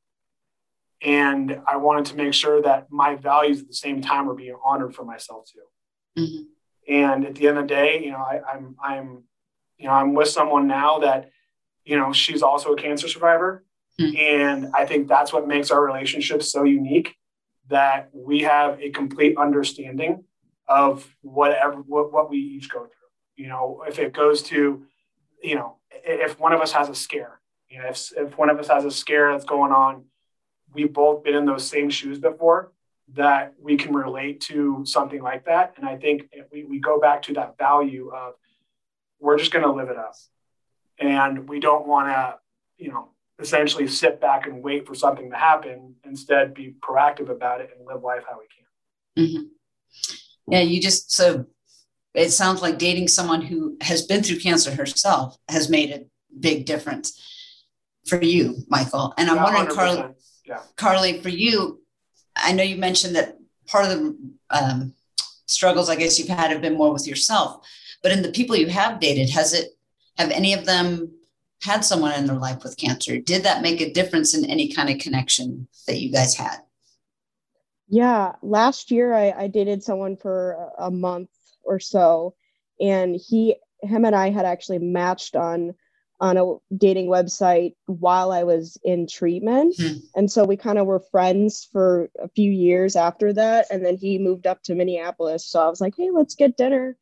And 1.02 1.60
I 1.68 1.76
wanted 1.76 2.06
to 2.06 2.16
make 2.16 2.32
sure 2.32 2.62
that 2.62 2.90
my 2.90 3.16
values 3.16 3.60
at 3.60 3.68
the 3.68 3.74
same 3.74 4.00
time 4.00 4.26
were 4.26 4.34
being 4.34 4.56
honored 4.64 4.94
for 4.94 5.04
myself 5.04 5.46
too. 5.52 6.22
Mm-hmm. 6.22 6.42
And 6.88 7.26
at 7.26 7.34
the 7.34 7.48
end 7.48 7.58
of 7.58 7.64
the 7.64 7.74
day, 7.74 8.02
you 8.02 8.12
know, 8.12 8.18
I, 8.18 8.40
I'm 8.50 8.76
I'm 8.82 9.24
you 9.76 9.86
know 9.86 9.92
I'm 9.92 10.14
with 10.14 10.28
someone 10.28 10.66
now 10.66 11.00
that 11.00 11.30
you 11.84 11.98
know 11.98 12.12
she's 12.12 12.42
also 12.42 12.72
a 12.72 12.76
cancer 12.76 13.08
survivor, 13.08 13.64
Mm. 14.00 14.18
and 14.18 14.70
I 14.74 14.84
think 14.84 15.08
that's 15.08 15.32
what 15.32 15.48
makes 15.48 15.70
our 15.70 15.82
relationship 15.82 16.42
so 16.42 16.64
unique 16.64 17.14
that 17.68 18.10
we 18.12 18.42
have 18.42 18.78
a 18.80 18.90
complete 18.90 19.38
understanding 19.38 20.24
of 20.68 21.08
whatever 21.22 21.76
what, 21.76 22.12
what 22.12 22.30
we 22.30 22.38
each 22.38 22.68
go 22.68 22.80
through. 22.80 22.90
You 23.36 23.48
know, 23.48 23.84
if 23.88 23.98
it 23.98 24.12
goes 24.12 24.42
to, 24.44 24.84
you 25.42 25.54
know, 25.54 25.76
if 25.90 26.38
one 26.38 26.52
of 26.52 26.60
us 26.60 26.72
has 26.72 26.88
a 26.88 26.94
scare, 26.94 27.40
you 27.68 27.78
know, 27.78 27.88
if, 27.88 28.12
if 28.16 28.38
one 28.38 28.50
of 28.50 28.58
us 28.58 28.68
has 28.68 28.84
a 28.84 28.90
scare 28.90 29.32
that's 29.32 29.44
going 29.44 29.72
on, 29.72 30.04
we've 30.72 30.92
both 30.92 31.24
been 31.24 31.34
in 31.34 31.46
those 31.46 31.66
same 31.66 31.90
shoes 31.90 32.18
before 32.18 32.72
that 33.14 33.54
we 33.60 33.76
can 33.76 33.94
relate 33.94 34.40
to 34.42 34.84
something 34.84 35.22
like 35.22 35.46
that. 35.46 35.74
And 35.76 35.86
I 35.86 35.96
think 35.96 36.28
we, 36.52 36.64
we 36.64 36.80
go 36.80 37.00
back 37.00 37.22
to 37.22 37.34
that 37.34 37.56
value 37.56 38.10
of 38.12 38.34
we're 39.20 39.38
just 39.38 39.52
going 39.52 39.64
to 39.64 39.72
live 39.72 39.88
it 39.88 39.96
up. 39.96 40.14
And 40.98 41.48
we 41.48 41.60
don't 41.60 41.86
want 41.86 42.08
to, 42.08 42.36
you 42.78 42.90
know, 42.90 43.10
essentially 43.38 43.86
sit 43.86 44.20
back 44.20 44.46
and 44.46 44.62
wait 44.62 44.86
for 44.86 44.94
something 44.94 45.30
to 45.30 45.36
happen. 45.36 45.94
Instead, 46.04 46.54
be 46.54 46.74
proactive 46.80 47.28
about 47.28 47.60
it 47.60 47.70
and 47.76 47.86
live 47.86 48.02
life 48.02 48.22
how 48.28 48.38
we 48.38 48.46
can. 49.26 49.26
Mm-hmm. 49.26 50.52
Yeah, 50.52 50.60
you 50.60 50.80
just 50.80 51.12
so 51.12 51.46
it 52.14 52.30
sounds 52.30 52.62
like 52.62 52.78
dating 52.78 53.08
someone 53.08 53.42
who 53.42 53.76
has 53.82 54.02
been 54.06 54.22
through 54.22 54.38
cancer 54.38 54.74
herself 54.74 55.36
has 55.48 55.68
made 55.68 55.90
a 55.90 56.06
big 56.38 56.64
difference 56.64 57.20
for 58.06 58.22
you, 58.22 58.56
Michael. 58.68 59.12
And 59.18 59.28
I'm 59.28 59.36
Yeah, 59.36 59.42
wondering, 59.44 59.76
Carly, 59.76 60.14
Yeah. 60.46 60.60
Carly, 60.76 61.20
for 61.20 61.28
you, 61.28 61.82
I 62.36 62.52
know 62.52 62.62
you 62.62 62.76
mentioned 62.76 63.16
that 63.16 63.36
part 63.66 63.84
of 63.84 63.90
the 63.90 64.18
um, 64.50 64.94
struggles, 65.46 65.90
I 65.90 65.96
guess 65.96 66.18
you've 66.18 66.28
had 66.28 66.50
have 66.52 66.62
been 66.62 66.76
more 66.76 66.92
with 66.92 67.06
yourself, 67.06 67.66
but 68.02 68.12
in 68.12 68.22
the 68.22 68.30
people 68.30 68.56
you 68.56 68.68
have 68.68 69.00
dated, 69.00 69.28
has 69.30 69.52
it 69.52 69.70
have 70.16 70.30
any 70.30 70.54
of 70.54 70.64
them 70.64 71.10
had 71.62 71.84
someone 71.84 72.12
in 72.12 72.26
their 72.26 72.36
life 72.36 72.62
with 72.62 72.76
cancer? 72.76 73.18
Did 73.18 73.44
that 73.44 73.62
make 73.62 73.80
a 73.80 73.92
difference 73.92 74.34
in 74.34 74.44
any 74.44 74.72
kind 74.72 74.90
of 74.90 74.98
connection 74.98 75.68
that 75.86 76.00
you 76.00 76.12
guys 76.12 76.34
had? 76.34 76.58
Yeah, 77.88 78.32
last 78.42 78.90
year 78.90 79.14
I, 79.14 79.30
I 79.30 79.46
dated 79.46 79.82
someone 79.82 80.16
for 80.16 80.70
a 80.78 80.90
month 80.90 81.30
or 81.62 81.78
so, 81.78 82.34
and 82.80 83.16
he, 83.16 83.56
him, 83.82 84.04
and 84.04 84.14
I 84.14 84.30
had 84.30 84.44
actually 84.44 84.78
matched 84.78 85.36
on 85.36 85.74
on 86.18 86.38
a 86.38 86.54
dating 86.74 87.08
website 87.08 87.74
while 87.84 88.32
I 88.32 88.42
was 88.42 88.78
in 88.82 89.06
treatment, 89.06 89.74
Hmm. 89.78 89.98
and 90.14 90.32
so 90.32 90.44
we 90.44 90.56
kind 90.56 90.78
of 90.78 90.86
were 90.86 91.04
friends 91.10 91.68
for 91.70 92.08
a 92.18 92.28
few 92.28 92.50
years 92.50 92.96
after 92.96 93.34
that, 93.34 93.66
and 93.70 93.84
then 93.84 93.98
he 93.98 94.18
moved 94.18 94.46
up 94.46 94.62
to 94.62 94.74
Minneapolis, 94.74 95.46
so 95.46 95.60
I 95.60 95.68
was 95.68 95.80
like, 95.80 95.92
hey, 95.96 96.08
let's 96.10 96.34
get 96.34 96.56
dinner, 96.56 96.96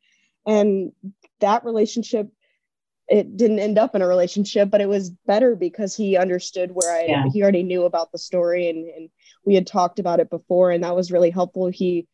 and 0.45 0.91
that 1.39 1.63
relationship. 1.63 2.27
It 3.07 3.37
didn't 3.37 3.59
end 3.59 3.77
up 3.77 3.93
in 3.95 4.01
a 4.01 4.07
relationship, 4.07 4.69
but 4.71 4.81
it 4.81 4.89
was 4.89 5.11
better 5.27 5.55
because 5.55 5.95
he 5.95 6.17
understood 6.17 6.71
where 6.73 6.91
I 6.91 7.03
Yeah. 7.05 7.25
he 7.31 7.41
already 7.43 7.63
knew 7.63 7.83
about 7.85 8.11
the 8.11 8.17
story 8.17 8.69
and, 8.69 8.87
and 8.89 9.09
we 9.45 9.53
had 9.55 9.67
talked 9.67 9.99
about 9.99 10.19
it 10.19 10.29
before 10.29 10.71
and 10.71 10.83
that 10.83 10.95
was 10.95 11.11
really 11.11 11.29
helpful 11.29 11.67
he 11.69 12.07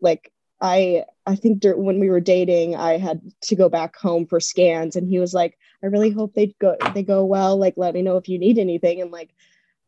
like 0.00 0.30
i 0.60 1.04
i 1.26 1.34
think 1.34 1.60
dur- 1.60 1.76
when 1.76 1.98
we 1.98 2.10
were 2.10 2.20
dating 2.20 2.76
i 2.76 2.98
had 2.98 3.20
to 3.40 3.56
go 3.56 3.68
back 3.68 3.96
home 3.96 4.26
for 4.26 4.38
scans 4.38 4.96
and 4.96 5.08
he 5.08 5.18
was 5.18 5.32
like 5.32 5.56
i 5.82 5.86
really 5.86 6.10
hope 6.10 6.34
they 6.34 6.54
go 6.60 6.76
they 6.94 7.02
go 7.02 7.24
well 7.24 7.56
like 7.56 7.74
let 7.76 7.94
me 7.94 8.02
know 8.02 8.16
if 8.18 8.28
you 8.28 8.38
need 8.38 8.58
anything 8.58 9.00
and 9.00 9.10
like 9.10 9.30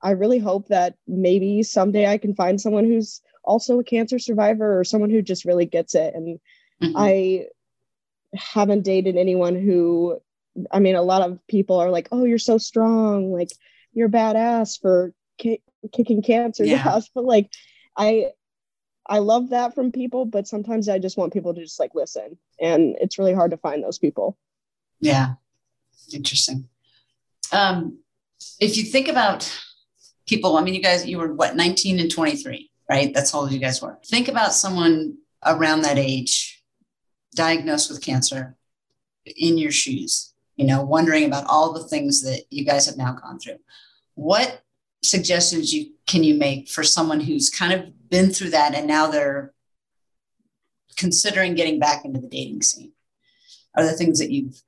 i 0.02 0.10
really 0.12 0.38
hope 0.38 0.68
that 0.68 0.94
maybe 1.06 1.62
someday 1.62 2.06
i 2.06 2.18
can 2.18 2.34
find 2.34 2.60
someone 2.60 2.84
who's 2.84 3.20
also 3.44 3.78
a 3.78 3.84
cancer 3.84 4.18
survivor 4.18 4.78
or 4.78 4.84
someone 4.84 5.10
who 5.10 5.20
just 5.22 5.44
really 5.44 5.66
gets 5.66 5.94
it 5.94 6.14
and 6.14 6.40
Mhm. 6.82 6.92
i 6.96 7.46
haven't 8.34 8.82
dated 8.82 9.16
anyone 9.16 9.54
who 9.54 10.18
i 10.70 10.78
mean 10.78 10.94
a 10.96 11.02
lot 11.02 11.22
of 11.22 11.38
people 11.48 11.76
are 11.78 11.90
like 11.90 12.08
oh 12.12 12.24
you're 12.24 12.38
so 12.38 12.58
strong 12.58 13.32
like 13.32 13.50
you're 13.92 14.08
badass 14.08 14.80
for 14.80 15.12
ki- 15.38 15.62
kicking 15.92 16.22
cancer's 16.22 16.68
Yeah. 16.68 16.82
ass 16.86 17.08
but 17.14 17.24
like 17.24 17.50
i 17.96 18.26
i 19.06 19.18
love 19.18 19.50
that 19.50 19.74
from 19.74 19.92
people 19.92 20.24
but 20.24 20.46
sometimes 20.46 20.88
i 20.88 20.98
just 20.98 21.16
want 21.16 21.32
people 21.32 21.54
to 21.54 21.62
just 21.62 21.78
like 21.80 21.94
listen 21.94 22.38
and 22.60 22.96
it's 23.00 23.18
really 23.18 23.34
hard 23.34 23.50
to 23.52 23.56
find 23.58 23.82
those 23.82 23.98
people 23.98 24.36
Yeah, 25.00 25.34
interesting. 26.12 26.68
Um, 27.52 27.98
if 28.58 28.76
you 28.76 28.84
think 28.84 29.08
about 29.08 29.40
people, 30.26 30.56
I 30.56 30.62
mean, 30.62 30.74
you 30.74 30.82
guys, 30.82 31.06
you 31.06 31.18
were 31.18 31.32
what, 31.32 31.54
19 31.54 32.00
and 32.00 32.10
23, 32.10 32.70
right? 32.90 33.12
That's 33.14 33.30
how 33.30 33.40
old 33.40 33.52
you 33.52 33.58
guys 33.60 33.80
were. 33.82 33.98
Think 34.06 34.28
about 34.28 34.52
someone 34.54 35.18
around 35.44 35.82
that 35.82 35.98
age 35.98 36.62
diagnosed 37.34 37.90
with 37.90 38.00
cancer 38.02 38.56
in 39.24 39.58
your 39.58 39.70
shoes, 39.70 40.32
you 40.56 40.66
know, 40.66 40.82
wondering 40.82 41.24
about 41.24 41.46
all 41.46 41.72
the 41.72 41.84
things 41.84 42.22
that 42.22 42.42
you 42.50 42.64
guys 42.64 42.86
have 42.86 42.96
now 42.96 43.12
gone 43.12 43.38
through. 43.38 43.58
What 44.14 44.62
suggestions 45.02 45.72
you 45.72 45.92
can 46.06 46.24
you 46.24 46.34
make 46.34 46.68
for 46.68 46.82
someone 46.82 47.20
who's 47.20 47.50
kind 47.50 47.72
of 47.72 48.08
been 48.08 48.30
through 48.30 48.50
that 48.50 48.74
and 48.74 48.86
now 48.86 49.08
they're 49.08 49.52
considering 50.96 51.54
getting 51.54 51.78
back 51.78 52.04
into 52.04 52.20
the 52.20 52.28
dating 52.28 52.62
scene? 52.62 52.92
Are 53.76 53.84
there 53.84 53.92
things 53.92 54.18
that 54.18 54.30
you've 54.30 54.62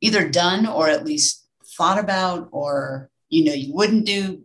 either 0.00 0.28
done 0.28 0.66
or 0.66 0.88
at 0.88 1.04
least 1.04 1.46
thought 1.76 1.98
about 1.98 2.48
or 2.52 3.10
you 3.28 3.44
know 3.44 3.52
you 3.52 3.72
wouldn't 3.74 4.06
do 4.06 4.42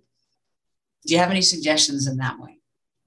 do 1.06 1.14
you 1.14 1.18
have 1.18 1.30
any 1.30 1.42
suggestions 1.42 2.08
in 2.08 2.18
that 2.18 2.40
way 2.40 2.59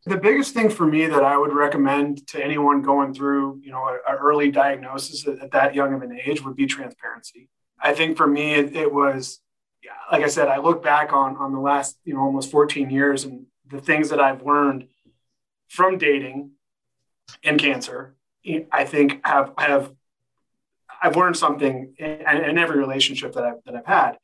The 0.04 0.16
biggest 0.16 0.52
thing 0.52 0.68
for 0.68 0.84
me 0.84 1.06
that 1.06 1.22
I 1.22 1.36
would 1.36 1.52
recommend 1.52 2.26
to 2.28 2.44
anyone 2.44 2.82
going 2.82 3.14
through, 3.14 3.60
you 3.62 3.70
know, 3.70 3.86
an 3.86 4.16
early 4.16 4.50
diagnosis 4.50 5.26
at, 5.28 5.38
at 5.38 5.50
that 5.52 5.74
young 5.74 5.94
of 5.94 6.02
an 6.02 6.18
age 6.24 6.42
would 6.42 6.56
be 6.56 6.66
transparency. 6.66 7.48
I 7.80 7.94
think 7.94 8.16
for 8.16 8.26
me, 8.26 8.54
it, 8.54 8.74
it 8.74 8.92
was, 8.92 9.40
yeah, 9.82 9.92
like 10.10 10.24
I 10.24 10.28
said, 10.28 10.48
I 10.48 10.58
look 10.58 10.82
back 10.82 11.12
on 11.12 11.36
on 11.36 11.52
the 11.52 11.60
last, 11.60 11.98
you 12.04 12.14
know, 12.14 12.20
almost 12.20 12.50
14 12.50 12.90
years 12.90 13.24
and 13.24 13.46
the 13.68 13.80
things 13.80 14.10
that 14.10 14.20
I've 14.20 14.44
learned 14.44 14.88
from 15.68 15.98
dating 15.98 16.52
and 17.42 17.58
cancer. 17.58 18.14
Eh, 18.44 18.64
I 18.70 18.84
think 18.84 19.24
have 19.24 19.52
have 19.56 19.92
I've 21.02 21.16
learned 21.16 21.36
something 21.36 21.94
in, 21.98 22.08
in 22.08 22.58
every 22.58 22.78
relationship 22.78 23.32
that 23.34 23.44
I've 23.44 23.64
that 23.66 23.74
I've 23.76 23.86
had. 23.86 24.18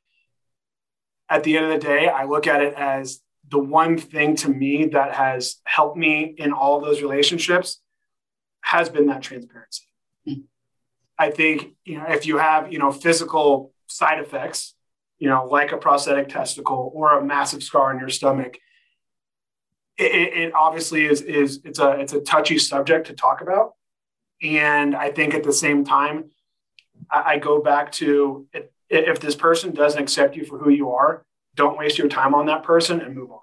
At 1.29 1.45
the 1.45 1.57
end 1.57 1.67
of 1.67 1.73
the 1.73 1.87
day, 1.87 2.09
I 2.09 2.25
look 2.25 2.47
at 2.47 2.63
it 2.63 2.75
as 2.75 3.21
the 3.51 3.59
one 3.59 3.97
thing 3.99 4.37
to 4.37 4.49
me 4.49 4.87
that 4.87 5.15
has 5.15 5.57
helped 5.65 5.97
me 5.97 6.35
in 6.37 6.53
all 6.53 6.81
those 6.81 7.03
relationships 7.03 7.81
has 8.61 8.89
been 8.89 9.07
that 9.07 9.23
transparency. 9.23 9.85
Hmm. 10.27 10.41
I 11.19 11.31
think, 11.31 11.75
you 11.85 11.99
know, 11.99 12.07
if 12.09 12.27
you 12.27 12.39
have, 12.39 12.73
you 12.73 12.79
know, 12.79 12.93
physical 12.93 13.73
side 13.87 14.21
effects, 14.21 14.75
you 15.19 15.29
know, 15.29 15.47
like 15.47 15.73
a 15.73 15.77
prosthetic 15.77 16.29
testicle 16.29 16.93
or 16.95 17.19
a 17.19 17.25
massive 17.25 17.63
scar 17.63 17.93
in 17.93 17.99
your 17.99 18.09
stomach, 18.09 18.59
it, 19.97 20.05
it, 20.05 20.55
obviously 20.55 21.07
is, 21.07 21.23
is 21.23 21.61
it's 21.65 21.81
a 21.81 21.91
it's 21.99 22.13
a 22.13 22.21
touchy 22.21 22.57
subject 22.57 23.09
to 23.09 23.15
talk 23.15 23.41
about. 23.41 23.73
And 24.41 24.95
I 24.95 25.11
think 25.11 25.35
at 25.35 25.43
the 25.43 25.53
same 25.53 25.85
time, 25.85 26.31
I, 27.11 27.23
I 27.33 27.39
go 27.39 27.61
back 27.61 27.91
to 27.93 28.47
if 28.89 29.19
this 29.19 29.35
person 29.35 29.75
doesn't 29.75 30.01
accept 30.01 30.37
you 30.37 30.45
for 30.45 30.59
who 30.59 30.71
you 30.71 30.93
are, 30.93 31.25
don't 31.59 31.77
waste 31.77 31.99
your 31.99 32.09
time 32.09 32.35
on 32.35 32.47
that 32.47 32.63
person 32.63 33.01
and 33.01 33.15
move 33.15 33.33
on. 33.33 33.41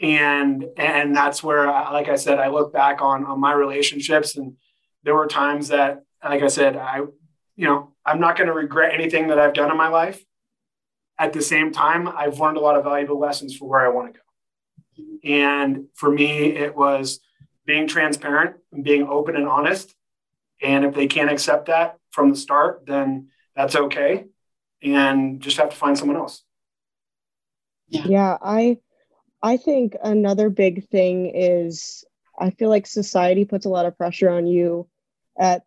And 0.00 0.64
and 0.76 1.14
that's 1.14 1.42
where 1.42 1.68
uh, 1.68 1.92
like 1.92 2.08
i 2.08 2.16
said 2.16 2.40
i 2.40 2.48
look 2.48 2.72
back 2.72 3.00
on 3.00 3.24
on 3.24 3.38
my 3.38 3.52
relationships 3.52 4.36
and 4.36 4.56
there 5.04 5.14
were 5.14 5.28
times 5.28 5.68
that 5.68 6.02
like 6.22 6.42
i 6.42 6.48
said 6.48 6.76
i 6.76 6.96
you 7.54 7.66
know 7.66 7.92
i'm 8.04 8.18
not 8.18 8.36
going 8.36 8.48
to 8.48 8.52
regret 8.52 8.92
anything 8.92 9.28
that 9.28 9.38
i've 9.38 9.54
done 9.54 9.70
in 9.70 9.76
my 9.76 9.88
life. 9.88 10.24
At 11.16 11.32
the 11.32 11.42
same 11.42 11.70
time 11.70 12.08
i've 12.08 12.40
learned 12.40 12.56
a 12.56 12.60
lot 12.60 12.76
of 12.76 12.84
valuable 12.84 13.20
lessons 13.20 13.56
for 13.56 13.68
where 13.68 13.86
i 13.86 13.88
want 13.88 14.12
to 14.12 14.20
go. 14.20 15.28
And 15.30 15.86
for 15.94 16.10
me 16.10 16.56
it 16.56 16.74
was 16.74 17.20
being 17.64 17.86
transparent 17.86 18.56
and 18.72 18.82
being 18.82 19.06
open 19.06 19.36
and 19.36 19.48
honest. 19.48 19.94
And 20.60 20.84
if 20.84 20.94
they 20.94 21.06
can't 21.06 21.30
accept 21.30 21.66
that 21.66 21.98
from 22.10 22.30
the 22.30 22.36
start 22.36 22.84
then 22.86 23.28
that's 23.54 23.76
okay. 23.76 24.24
And 24.82 25.40
just 25.40 25.58
have 25.58 25.70
to 25.70 25.76
find 25.76 25.96
someone 25.96 26.16
else 26.16 26.42
yeah 27.88 28.36
i 28.42 28.76
i 29.42 29.56
think 29.56 29.96
another 30.02 30.48
big 30.50 30.88
thing 30.88 31.30
is 31.34 32.04
i 32.38 32.50
feel 32.50 32.68
like 32.68 32.86
society 32.86 33.44
puts 33.44 33.66
a 33.66 33.70
lot 33.70 33.86
of 33.86 33.96
pressure 33.96 34.28
on 34.30 34.46
you 34.46 34.88
at 35.38 35.64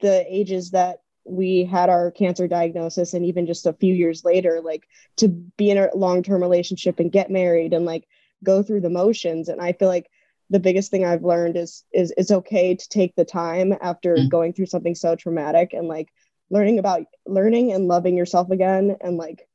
the 0.00 0.24
ages 0.28 0.70
that 0.72 0.98
we 1.24 1.64
had 1.64 1.88
our 1.88 2.10
cancer 2.10 2.48
diagnosis 2.48 3.14
and 3.14 3.24
even 3.24 3.46
just 3.46 3.66
a 3.66 3.72
few 3.72 3.94
years 3.94 4.24
later 4.24 4.60
like 4.62 4.82
to 5.16 5.28
be 5.28 5.70
in 5.70 5.78
a 5.78 5.88
long-term 5.94 6.42
relationship 6.42 6.98
and 6.98 7.12
get 7.12 7.30
married 7.30 7.72
and 7.72 7.84
like 7.84 8.06
go 8.42 8.62
through 8.62 8.80
the 8.80 8.90
motions 8.90 9.48
and 9.48 9.60
i 9.60 9.72
feel 9.72 9.88
like 9.88 10.08
the 10.50 10.58
biggest 10.60 10.90
thing 10.90 11.04
i've 11.04 11.22
learned 11.22 11.56
is 11.56 11.84
is 11.92 12.12
it's 12.16 12.32
okay 12.32 12.74
to 12.74 12.88
take 12.88 13.14
the 13.14 13.24
time 13.24 13.72
after 13.80 14.16
Mm. 14.16 14.28
going 14.28 14.52
through 14.52 14.66
something 14.66 14.94
so 14.96 15.14
traumatic 15.14 15.72
and 15.72 15.86
like 15.86 16.08
learning 16.50 16.78
about 16.80 17.02
learning 17.26 17.72
and 17.72 17.86
loving 17.88 18.16
yourself 18.16 18.50
again 18.50 18.96
and 19.00 19.16
like 19.16 19.48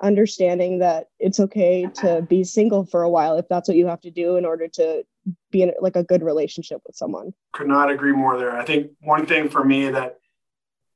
understanding 0.00 0.80
that 0.80 1.08
it's 1.18 1.40
okay 1.40 1.88
to 1.94 2.22
be 2.28 2.44
single 2.44 2.84
for 2.84 3.02
a 3.02 3.08
while 3.08 3.38
if 3.38 3.48
that's 3.48 3.68
what 3.68 3.76
you 3.76 3.86
have 3.86 4.00
to 4.00 4.10
do 4.10 4.36
in 4.36 4.44
order 4.44 4.68
to 4.68 5.04
be 5.50 5.62
in 5.62 5.72
like 5.80 5.96
a 5.96 6.04
good 6.04 6.22
relationship 6.22 6.80
with 6.86 6.96
someone. 6.96 7.32
Could 7.52 7.68
not 7.68 7.90
agree 7.90 8.12
more 8.12 8.38
there. 8.38 8.56
I 8.56 8.64
think 8.64 8.92
one 9.00 9.26
thing 9.26 9.48
for 9.48 9.64
me 9.64 9.90
that 9.90 10.18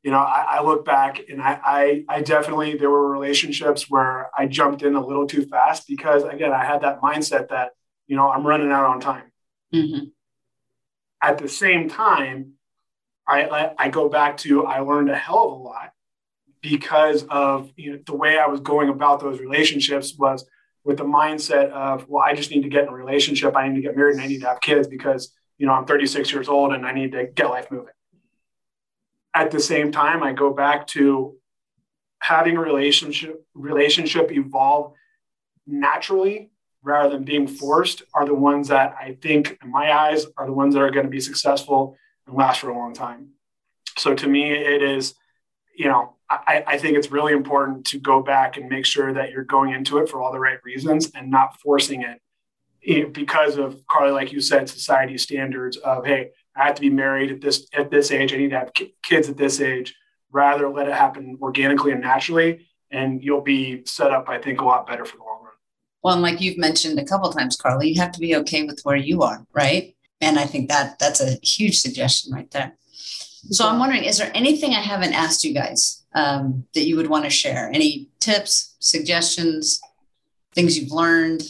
you 0.02 0.10
know, 0.10 0.18
I, 0.18 0.46
I 0.52 0.62
look 0.62 0.84
back 0.84 1.20
and 1.28 1.42
I, 1.42 1.60
I, 1.62 2.04
I 2.08 2.22
definitely 2.22 2.76
there 2.76 2.88
were 2.88 3.10
relationships 3.10 3.90
where 3.90 4.30
I 4.36 4.46
jumped 4.46 4.82
in 4.82 4.94
a 4.94 5.06
little 5.06 5.26
too 5.26 5.44
fast 5.44 5.86
because 5.86 6.22
again 6.24 6.52
I 6.52 6.64
had 6.64 6.82
that 6.82 7.02
mindset 7.02 7.48
that 7.48 7.72
you 8.06 8.16
know 8.16 8.30
I'm 8.30 8.46
running 8.46 8.70
out 8.70 8.86
on 8.86 9.00
time. 9.00 9.30
Mm-hmm. 9.74 10.06
At 11.22 11.38
the 11.38 11.48
same 11.48 11.88
time, 11.90 12.52
I, 13.26 13.44
I 13.44 13.74
I 13.78 13.88
go 13.90 14.08
back 14.08 14.38
to 14.38 14.64
I 14.64 14.80
learned 14.80 15.10
a 15.10 15.16
hell 15.16 15.48
of 15.48 15.52
a 15.52 15.62
lot 15.62 15.92
because 16.62 17.24
of 17.30 17.72
you 17.76 17.92
know, 17.92 17.98
the 18.06 18.14
way 18.14 18.38
I 18.38 18.46
was 18.46 18.60
going 18.60 18.88
about 18.88 19.20
those 19.20 19.40
relationships 19.40 20.14
was 20.16 20.44
with 20.84 20.96
the 20.98 21.04
mindset 21.04 21.70
of, 21.70 22.08
well, 22.08 22.24
I 22.26 22.34
just 22.34 22.50
need 22.50 22.62
to 22.62 22.68
get 22.68 22.84
in 22.84 22.88
a 22.88 22.94
relationship. 22.94 23.56
I 23.56 23.68
need 23.68 23.76
to 23.76 23.82
get 23.82 23.96
married 23.96 24.14
and 24.14 24.22
I 24.22 24.26
need 24.26 24.40
to 24.40 24.48
have 24.48 24.60
kids 24.60 24.88
because, 24.88 25.32
you 25.58 25.66
know, 25.66 25.72
I'm 25.72 25.84
36 25.84 26.32
years 26.32 26.48
old 26.48 26.72
and 26.72 26.86
I 26.86 26.92
need 26.92 27.12
to 27.12 27.26
get 27.26 27.50
life 27.50 27.70
moving. 27.70 27.92
At 29.34 29.50
the 29.50 29.60
same 29.60 29.92
time, 29.92 30.22
I 30.22 30.32
go 30.32 30.52
back 30.52 30.86
to 30.88 31.36
having 32.20 32.56
a 32.56 32.60
relationship 32.60 33.44
relationship 33.54 34.30
evolve 34.30 34.92
naturally 35.66 36.50
rather 36.82 37.10
than 37.10 37.24
being 37.24 37.46
forced 37.46 38.02
are 38.14 38.26
the 38.26 38.34
ones 38.34 38.68
that 38.68 38.94
I 38.98 39.16
think 39.20 39.58
in 39.62 39.70
my 39.70 39.92
eyes 39.92 40.26
are 40.36 40.46
the 40.46 40.52
ones 40.52 40.74
that 40.74 40.80
are 40.80 40.90
going 40.90 41.06
to 41.06 41.10
be 41.10 41.20
successful 41.20 41.96
and 42.26 42.36
last 42.36 42.60
for 42.60 42.70
a 42.70 42.76
long 42.76 42.94
time. 42.94 43.30
So 43.98 44.14
to 44.14 44.26
me, 44.26 44.50
it 44.52 44.82
is, 44.82 45.14
you 45.80 45.86
know, 45.86 46.12
I, 46.28 46.62
I, 46.66 46.76
think 46.76 46.98
it's 46.98 47.10
really 47.10 47.32
important 47.32 47.86
to 47.86 47.98
go 47.98 48.22
back 48.22 48.58
and 48.58 48.68
make 48.68 48.84
sure 48.84 49.14
that 49.14 49.30
you're 49.30 49.44
going 49.44 49.72
into 49.72 49.96
it 49.96 50.10
for 50.10 50.20
all 50.20 50.30
the 50.30 50.38
right 50.38 50.58
reasons 50.62 51.10
and 51.14 51.30
not 51.30 51.58
forcing 51.58 52.02
it 52.02 53.12
because 53.14 53.56
of 53.56 53.86
Carly, 53.86 54.12
like 54.12 54.30
you 54.30 54.42
said, 54.42 54.68
society 54.68 55.16
standards 55.16 55.78
of 55.78 56.04
hey, 56.04 56.32
I 56.54 56.66
have 56.66 56.74
to 56.74 56.82
be 56.82 56.90
married 56.90 57.32
at 57.32 57.40
this 57.40 57.66
at 57.72 57.90
this 57.90 58.10
age, 58.10 58.34
I 58.34 58.36
need 58.36 58.50
to 58.50 58.58
have 58.58 58.72
kids 59.02 59.30
at 59.30 59.38
this 59.38 59.58
age. 59.58 59.94
Rather, 60.30 60.68
let 60.68 60.86
it 60.86 60.94
happen 60.94 61.38
organically 61.40 61.92
and 61.92 62.02
naturally, 62.02 62.68
and 62.90 63.24
you'll 63.24 63.40
be 63.40 63.82
set 63.86 64.10
up, 64.10 64.28
I 64.28 64.36
think, 64.36 64.60
a 64.60 64.64
lot 64.66 64.86
better 64.86 65.06
for 65.06 65.16
the 65.16 65.22
long 65.22 65.40
run. 65.44 65.54
Well, 66.02 66.12
and 66.12 66.22
like 66.22 66.42
you've 66.42 66.58
mentioned 66.58 66.98
a 66.98 67.06
couple 67.06 67.32
times, 67.32 67.56
Carly, 67.56 67.88
you 67.88 68.00
have 68.02 68.12
to 68.12 68.20
be 68.20 68.36
okay 68.36 68.64
with 68.64 68.80
where 68.82 68.96
you 68.96 69.22
are, 69.22 69.46
right? 69.54 69.96
And 70.20 70.38
I 70.38 70.44
think 70.44 70.68
that 70.68 70.98
that's 70.98 71.22
a 71.22 71.38
huge 71.42 71.80
suggestion 71.80 72.34
right 72.34 72.50
there. 72.50 72.76
So 73.50 73.66
I'm 73.66 73.78
wondering, 73.78 74.04
is 74.04 74.18
there 74.18 74.30
anything 74.34 74.74
I 74.74 74.80
haven't 74.80 75.14
asked 75.14 75.44
you 75.44 75.54
guys 75.54 76.04
um, 76.14 76.64
that 76.74 76.86
you 76.86 76.96
would 76.96 77.08
want 77.08 77.24
to 77.24 77.30
share? 77.30 77.70
Any 77.72 78.08
tips, 78.20 78.76
suggestions, 78.80 79.80
things 80.54 80.78
you've 80.78 80.92
learned 80.92 81.42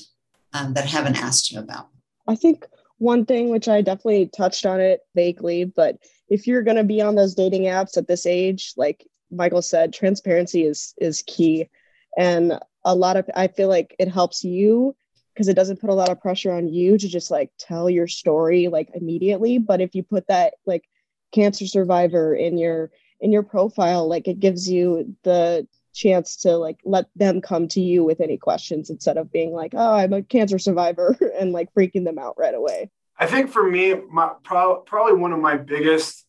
um, 0.53 0.75
that 0.75 0.85
I 0.85 0.89
haven't 0.89 1.17
asked 1.17 1.51
you 1.51 1.59
about? 1.59 1.89
I 2.29 2.37
think 2.37 2.65
one 2.99 3.25
thing 3.25 3.49
which 3.49 3.69
I 3.69 3.81
definitely 3.81 4.27
touched 4.27 4.67
on 4.67 4.81
it 4.81 5.01
vaguely, 5.15 5.65
but 5.65 5.99
if 6.29 6.47
you're 6.47 6.63
going 6.63 6.77
to 6.77 6.85
be 6.85 7.01
on 7.01 7.17
those 7.17 7.35
dating 7.35 7.63
apps 7.63 7.97
at 7.97 8.07
this 8.07 8.27
age, 8.27 8.73
like 8.77 9.07
Michael 9.31 9.63
said, 9.63 9.93
transparency 9.93 10.65
is 10.65 10.95
is 10.99 11.25
key, 11.27 11.69
and 12.17 12.59
a 12.85 12.95
lot 12.95 13.17
of 13.17 13.29
I 13.35 13.49
feel 13.49 13.69
like 13.69 13.97
it 13.99 14.09
helps 14.09 14.45
you 14.45 14.95
because 15.35 15.49
it 15.49 15.55
doesn't 15.55 15.81
put 15.81 15.91
a 15.91 15.95
lot 15.95 16.09
of 16.09 16.21
pressure 16.21 16.53
on 16.53 16.69
you 16.69 16.99
to 16.99 17.09
just 17.09 17.31
like 17.31 17.51
tell 17.59 17.89
your 17.89 18.07
story 18.07 18.69
like 18.69 18.91
immediately. 18.95 19.59
But 19.59 19.81
if 19.81 19.95
you 19.95 20.03
put 20.03 20.27
that 20.29 20.55
like 20.67 20.85
cancer 21.33 21.67
survivor 21.67 22.35
in 22.35 22.59
your 22.59 22.91
in 23.21 23.33
your 23.33 23.43
profile 23.43 24.09
like 24.09 24.27
it 24.27 24.41
gives 24.41 24.69
you 24.69 25.15
the 25.23 25.67
chance 25.93 26.37
to 26.37 26.57
like 26.57 26.79
let 26.85 27.07
them 27.17 27.41
come 27.41 27.69
to 27.69 27.81
you 27.81 28.05
with 28.05 28.21
any 28.21 28.37
questions 28.37 28.91
instead 28.91 29.17
of 29.17 29.33
being 29.33 29.53
like 29.53 29.73
oh 29.75 29.95
i'm 29.95 30.13
a 30.13 30.23
cancer 30.23 30.59
survivor 30.59 31.17
and 31.39 31.53
like 31.53 31.73
freaking 31.75 32.05
them 32.05 32.19
out 32.19 32.37
right 32.39 32.55
away. 32.55 32.91
I 33.19 33.27
think 33.27 33.51
for 33.51 33.69
me 33.69 33.95
my 34.11 34.31
pro- 34.43 34.81
probably 34.81 35.15
one 35.15 35.33
of 35.33 35.41
my 35.41 35.57
biggest 35.57 36.25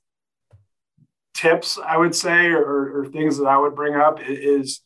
tips 1.33 1.79
i 1.85 1.95
would 1.95 2.13
say 2.13 2.47
or, 2.47 2.99
or 2.99 3.05
things 3.05 3.37
that 3.37 3.45
i 3.45 3.57
would 3.57 3.75
bring 3.75 3.95
up 3.95 4.19
is 4.21 4.81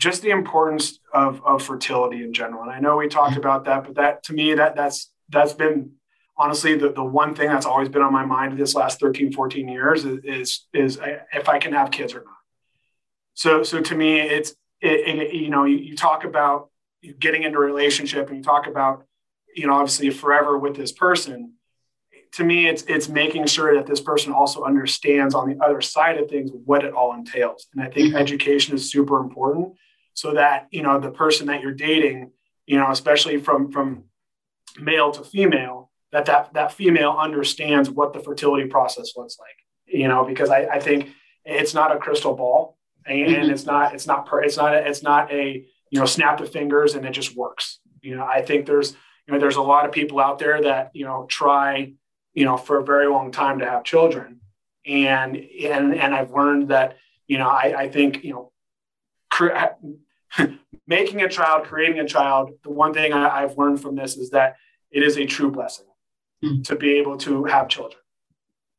just 0.00 0.22
the 0.22 0.30
importance 0.30 0.98
of, 1.14 1.40
of 1.44 1.62
fertility 1.62 2.24
in 2.24 2.32
general. 2.32 2.62
And 2.62 2.70
i 2.70 2.80
know 2.80 2.96
we 2.96 3.08
talked 3.08 3.36
about 3.36 3.64
that 3.66 3.84
but 3.84 3.96
that 3.96 4.22
to 4.24 4.32
me 4.32 4.54
that 4.54 4.74
that's 4.74 5.10
that's 5.28 5.52
been 5.52 5.92
honestly, 6.36 6.76
the, 6.76 6.90
the 6.90 7.04
one 7.04 7.34
thing 7.34 7.48
that's 7.48 7.66
always 7.66 7.88
been 7.88 8.02
on 8.02 8.12
my 8.12 8.24
mind 8.24 8.58
this 8.58 8.74
last 8.74 9.00
13, 9.00 9.32
14 9.32 9.68
years 9.68 10.04
is, 10.04 10.20
is, 10.24 10.66
is 10.72 10.98
if 11.32 11.48
I 11.48 11.58
can 11.58 11.72
have 11.72 11.90
kids 11.90 12.14
or 12.14 12.20
not. 12.20 12.36
So, 13.34 13.62
so 13.62 13.80
to 13.80 13.94
me, 13.94 14.20
it's, 14.20 14.50
it, 14.80 15.08
it, 15.08 15.34
you 15.34 15.50
know, 15.50 15.64
you, 15.64 15.76
you 15.76 15.96
talk 15.96 16.24
about 16.24 16.70
getting 17.18 17.42
into 17.42 17.58
a 17.58 17.60
relationship 17.60 18.28
and 18.28 18.38
you 18.38 18.42
talk 18.42 18.66
about, 18.66 19.04
you 19.54 19.66
know, 19.66 19.74
obviously 19.74 20.10
forever 20.10 20.58
with 20.58 20.76
this 20.76 20.92
person. 20.92 21.54
To 22.32 22.44
me, 22.44 22.66
it's, 22.66 22.82
it's 22.84 23.08
making 23.08 23.46
sure 23.46 23.74
that 23.74 23.86
this 23.86 24.00
person 24.00 24.32
also 24.32 24.64
understands 24.64 25.34
on 25.34 25.50
the 25.50 25.62
other 25.62 25.82
side 25.82 26.18
of 26.18 26.30
things 26.30 26.50
what 26.64 26.84
it 26.84 26.94
all 26.94 27.14
entails. 27.14 27.66
And 27.74 27.82
I 27.82 27.88
think 27.88 28.08
mm-hmm. 28.08 28.16
education 28.16 28.74
is 28.74 28.90
super 28.90 29.20
important 29.20 29.74
so 30.14 30.34
that, 30.34 30.66
you 30.70 30.82
know, 30.82 30.98
the 30.98 31.10
person 31.10 31.46
that 31.48 31.60
you're 31.60 31.72
dating, 31.72 32.30
you 32.66 32.78
know, 32.78 32.90
especially 32.90 33.38
from, 33.38 33.70
from 33.70 34.04
male 34.80 35.10
to 35.12 35.24
female, 35.24 35.90
that 36.12 36.26
that 36.26 36.52
that 36.54 36.72
female 36.72 37.16
understands 37.18 37.90
what 37.90 38.12
the 38.12 38.20
fertility 38.20 38.68
process 38.68 39.12
looks 39.16 39.38
like 39.38 39.56
you 39.86 40.08
know 40.08 40.24
because 40.24 40.50
i, 40.50 40.64
I 40.64 40.80
think 40.80 41.10
it's 41.44 41.74
not 41.74 41.94
a 41.94 41.98
crystal 41.98 42.34
ball 42.34 42.78
and 43.06 43.28
mm-hmm. 43.28 43.50
it's 43.50 43.66
not 43.66 43.94
it's 43.94 44.06
not 44.06 44.26
per, 44.26 44.42
it's 44.42 44.56
not 44.56 44.74
a, 44.74 44.86
it's 44.86 45.02
not 45.02 45.30
a 45.32 45.64
you 45.90 45.98
know 45.98 46.06
snap 46.06 46.38
the 46.38 46.46
fingers 46.46 46.94
and 46.94 47.04
it 47.04 47.12
just 47.12 47.36
works. 47.36 47.78
You 48.00 48.16
know 48.16 48.24
i 48.24 48.42
think 48.42 48.66
there's 48.66 48.92
you 49.26 49.32
know 49.32 49.38
there's 49.38 49.56
a 49.56 49.62
lot 49.62 49.84
of 49.84 49.92
people 49.92 50.18
out 50.20 50.38
there 50.38 50.60
that 50.62 50.90
you 50.94 51.04
know 51.04 51.26
try 51.28 51.92
you 52.34 52.44
know 52.44 52.56
for 52.56 52.78
a 52.78 52.84
very 52.84 53.06
long 53.08 53.30
time 53.30 53.60
to 53.60 53.66
have 53.68 53.84
children. 53.84 54.40
And 54.84 55.36
and 55.36 55.94
and 55.94 56.12
i've 56.12 56.32
learned 56.32 56.70
that 56.70 56.96
you 57.28 57.38
know 57.38 57.48
i, 57.48 57.82
I 57.82 57.88
think 57.88 58.24
you 58.24 58.32
know 58.32 58.52
cre- 59.30 59.52
making 60.88 61.22
a 61.22 61.28
child 61.28 61.66
creating 61.66 62.00
a 62.00 62.08
child 62.08 62.50
the 62.64 62.70
one 62.70 62.92
thing 62.92 63.12
I, 63.12 63.44
i've 63.44 63.56
learned 63.56 63.80
from 63.80 63.94
this 63.94 64.16
is 64.16 64.30
that 64.30 64.56
it 64.90 65.04
is 65.04 65.16
a 65.16 65.24
true 65.24 65.52
blessing 65.52 65.86
mm. 66.42 66.64
to 66.64 66.76
be 66.76 66.98
able 66.98 67.16
to 67.18 67.44
have 67.44 67.68
children. 67.68 68.00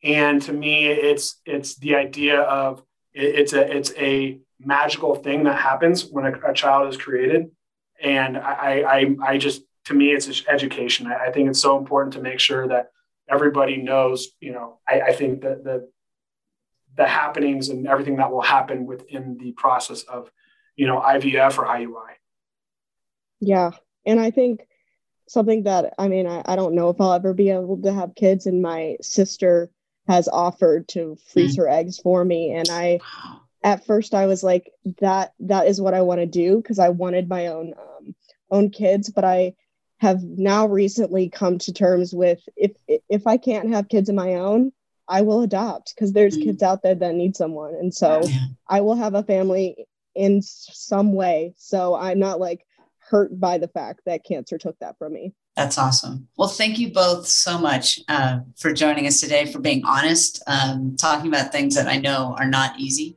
And 0.03 0.41
to 0.43 0.53
me, 0.53 0.87
it's 0.87 1.39
it's 1.45 1.75
the 1.75 1.95
idea 1.95 2.41
of 2.41 2.83
it, 3.13 3.35
it's 3.35 3.53
a 3.53 3.77
it's 3.77 3.93
a 3.97 4.39
magical 4.59 5.15
thing 5.15 5.43
that 5.43 5.59
happens 5.59 6.05
when 6.05 6.25
a, 6.25 6.51
a 6.51 6.53
child 6.53 6.89
is 6.89 6.97
created. 6.97 7.51
And 8.01 8.37
I, 8.37 8.83
I 8.85 9.15
I 9.23 9.37
just 9.37 9.63
to 9.85 9.93
me 9.93 10.11
it's 10.11 10.43
education. 10.47 11.07
I, 11.07 11.27
I, 11.27 11.31
think 11.31 11.49
it's 11.49 11.61
so 11.61 11.77
important 11.77 12.13
to 12.13 12.21
make 12.21 12.39
sure 12.39 12.67
that 12.67 12.91
everybody 13.29 13.77
knows. 13.77 14.29
You 14.39 14.53
know, 14.53 14.79
I, 14.87 15.01
I 15.01 15.13
think 15.13 15.41
that 15.41 15.63
the 15.63 15.89
the 16.95 17.07
happenings 17.07 17.69
and 17.69 17.87
everything 17.87 18.17
that 18.17 18.31
will 18.31 18.41
happen 18.41 18.85
within 18.85 19.37
the 19.37 19.51
process 19.53 20.03
of 20.03 20.29
you 20.75 20.87
know 20.87 20.99
IVF 20.99 21.57
or 21.57 21.65
IUI. 21.65 22.13
Yeah, 23.39 23.71
and 24.05 24.19
I 24.19 24.31
think 24.31 24.67
something 25.33 25.63
that 25.63 25.93
I 25.97 26.07
mean, 26.07 26.27
I, 26.27 26.43
I 26.45 26.55
don't 26.55 26.75
know 26.75 26.89
if 26.89 27.01
I'll 27.01 27.13
ever 27.13 27.33
be 27.33 27.49
able 27.49 27.81
to 27.81 27.91
have 27.91 28.15
kids, 28.15 28.45
and 28.45 28.61
my 28.61 28.97
sister 29.01 29.69
has 30.07 30.27
offered 30.27 30.87
to 30.89 31.17
freeze 31.31 31.55
mm. 31.55 31.59
her 31.59 31.69
eggs 31.69 31.97
for 31.99 32.23
me. 32.23 32.53
And 32.53 32.67
I, 32.69 32.99
at 33.63 33.85
first, 33.85 34.13
I 34.13 34.27
was 34.27 34.43
like, 34.43 34.71
that 34.99 35.33
that 35.39 35.67
is 35.67 35.81
what 35.81 35.93
I 35.93 36.01
want 36.01 36.21
to 36.21 36.25
do 36.25 36.57
because 36.57 36.79
I 36.79 36.89
wanted 36.89 37.27
my 37.27 37.47
own 37.47 37.73
um, 37.77 38.15
own 38.51 38.69
kids, 38.69 39.09
but 39.09 39.23
I 39.23 39.55
have 39.97 40.21
now 40.21 40.67
recently 40.67 41.29
come 41.29 41.57
to 41.59 41.73
terms 41.73 42.13
with 42.13 42.41
if 42.55 42.71
if 42.87 43.25
I 43.25 43.37
can't 43.37 43.73
have 43.73 43.89
kids 43.89 44.09
of 44.09 44.15
my 44.15 44.35
own, 44.35 44.71
I 45.07 45.21
will 45.21 45.41
adopt 45.41 45.95
because 45.95 46.13
there's 46.13 46.37
mm. 46.37 46.43
kids 46.43 46.61
out 46.61 46.83
there 46.83 46.95
that 46.95 47.15
need 47.15 47.35
someone, 47.35 47.73
and 47.75 47.93
so 47.93 48.21
yeah. 48.23 48.39
I 48.67 48.81
will 48.81 48.95
have 48.95 49.15
a 49.15 49.23
family 49.23 49.87
in 50.15 50.41
some 50.43 51.13
way. 51.13 51.53
So 51.57 51.95
I'm 51.95 52.19
not 52.19 52.39
like 52.39 52.65
hurt 53.13 53.39
by 53.39 53.59
the 53.59 53.67
fact 53.67 54.01
that 54.07 54.25
cancer 54.25 54.57
took 54.57 54.77
that 54.79 54.97
from 54.97 55.13
me. 55.13 55.31
That's 55.55 55.77
awesome. 55.77 56.27
Well, 56.35 56.47
thank 56.47 56.79
you 56.79 56.91
both 56.91 57.27
so 57.27 57.59
much 57.59 57.99
uh, 58.07 58.39
for 58.57 58.73
joining 58.73 59.05
us 59.05 59.21
today, 59.21 59.45
for 59.45 59.59
being 59.59 59.85
honest, 59.85 60.41
um, 60.47 60.95
talking 60.97 61.27
about 61.27 61.51
things 61.51 61.75
that 61.75 61.87
I 61.87 61.97
know 61.97 62.35
are 62.39 62.47
not 62.47 62.79
easy. 62.79 63.15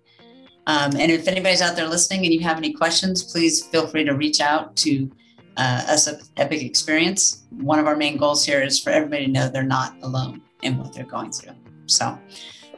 Um, 0.66 0.92
and 0.98 1.10
if 1.10 1.26
anybody's 1.28 1.62
out 1.62 1.76
there 1.76 1.88
listening 1.88 2.26
and 2.26 2.34
you 2.34 2.40
have 2.40 2.58
any 2.58 2.74
questions, 2.74 3.22
please 3.22 3.64
feel 3.68 3.86
free 3.86 4.04
to 4.04 4.12
reach 4.12 4.42
out 4.42 4.76
to 4.76 5.10
uh, 5.56 5.84
us 5.88 6.06
at 6.06 6.20
Epic 6.36 6.62
Experience. 6.62 7.44
One 7.48 7.78
of 7.78 7.86
our 7.86 7.96
main 7.96 8.18
goals 8.18 8.44
here 8.44 8.62
is 8.62 8.78
for 8.78 8.90
everybody 8.90 9.24
to 9.24 9.32
know 9.32 9.48
they're 9.48 9.62
not 9.62 9.96
alone 10.02 10.42
in 10.62 10.76
what 10.76 10.92
they're 10.92 11.04
going 11.04 11.32
through. 11.32 11.54
So, 11.86 12.18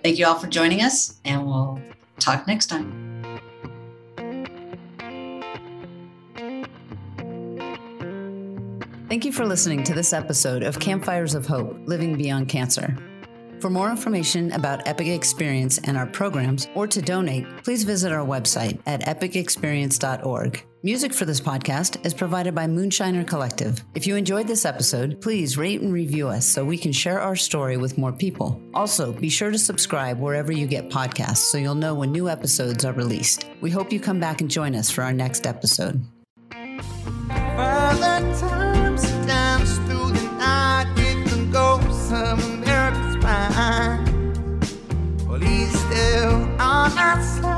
thank 0.05 0.21
you 0.21 0.27
all 0.27 0.39
for 0.39 0.47
joining 0.47 0.83
us, 0.83 1.19
and 1.25 1.45
we'll 1.45 1.81
talk 2.21 2.47
next 2.47 2.67
time. 2.67 3.18
Thank 9.09 9.25
you 9.25 9.33
for 9.33 9.47
listening 9.47 9.85
to 9.85 9.95
this 9.95 10.13
episode 10.13 10.63
of 10.63 10.79
Campfires 10.79 11.35
of 11.35 11.47
Hope 11.47 11.79
Living 11.87 12.15
Beyond 12.15 12.47
Cancer. 12.51 12.95
For 13.59 13.71
more 13.71 13.91
information 13.91 14.53
about 14.53 14.87
Epic 14.87 15.07
Experience 15.07 15.79
and 15.79 15.97
our 15.97 16.05
programs, 16.05 16.69
or 16.75 16.87
to 16.87 17.01
donate, 17.01 17.47
please 17.65 17.85
visit 17.85 18.13
our 18.13 18.25
website 18.25 18.79
at 18.85 19.01
epicexperience.org. 19.01 20.63
Music 20.83 21.15
for 21.15 21.25
this 21.25 21.41
podcast 21.41 22.05
is 22.05 22.13
provided 22.13 22.55
by 22.55 22.67
Moonshiner 22.67 23.27
Collective. 23.27 23.83
If 23.95 24.07
you 24.07 24.15
enjoyed 24.15 24.47
this 24.47 24.67
episode, 24.67 25.23
please 25.23 25.57
rate 25.57 25.81
and 25.81 25.91
review 25.91 26.29
us 26.29 26.47
so 26.47 26.63
we 26.63 26.77
can 26.77 26.93
share 26.93 27.19
our 27.19 27.35
story 27.35 27.79
with 27.79 27.97
more 27.97 28.13
people. 28.13 28.61
Also, 28.75 29.11
be 29.11 29.31
sure 29.31 29.51
to 29.51 29.59
subscribe 29.59 30.21
wherever 30.21 30.53
you 30.53 30.67
get 30.67 30.91
podcasts 30.91 31.39
so 31.39 31.57
you'll 31.57 31.75
know 31.75 31.95
when 31.95 32.13
new 32.13 32.29
episodes 32.29 32.85
are 32.85 32.93
released. 32.93 33.47
We 33.63 33.71
hope 33.71 33.91
you 33.91 34.01
come 34.01 34.21
back 34.21 34.43
and 34.43 34.51
join 34.51 34.75
us 34.75 34.91
for 34.91 35.03
our 35.03 35.15
next 35.15 35.47
episode. 35.47 36.05
hearts 46.95 47.58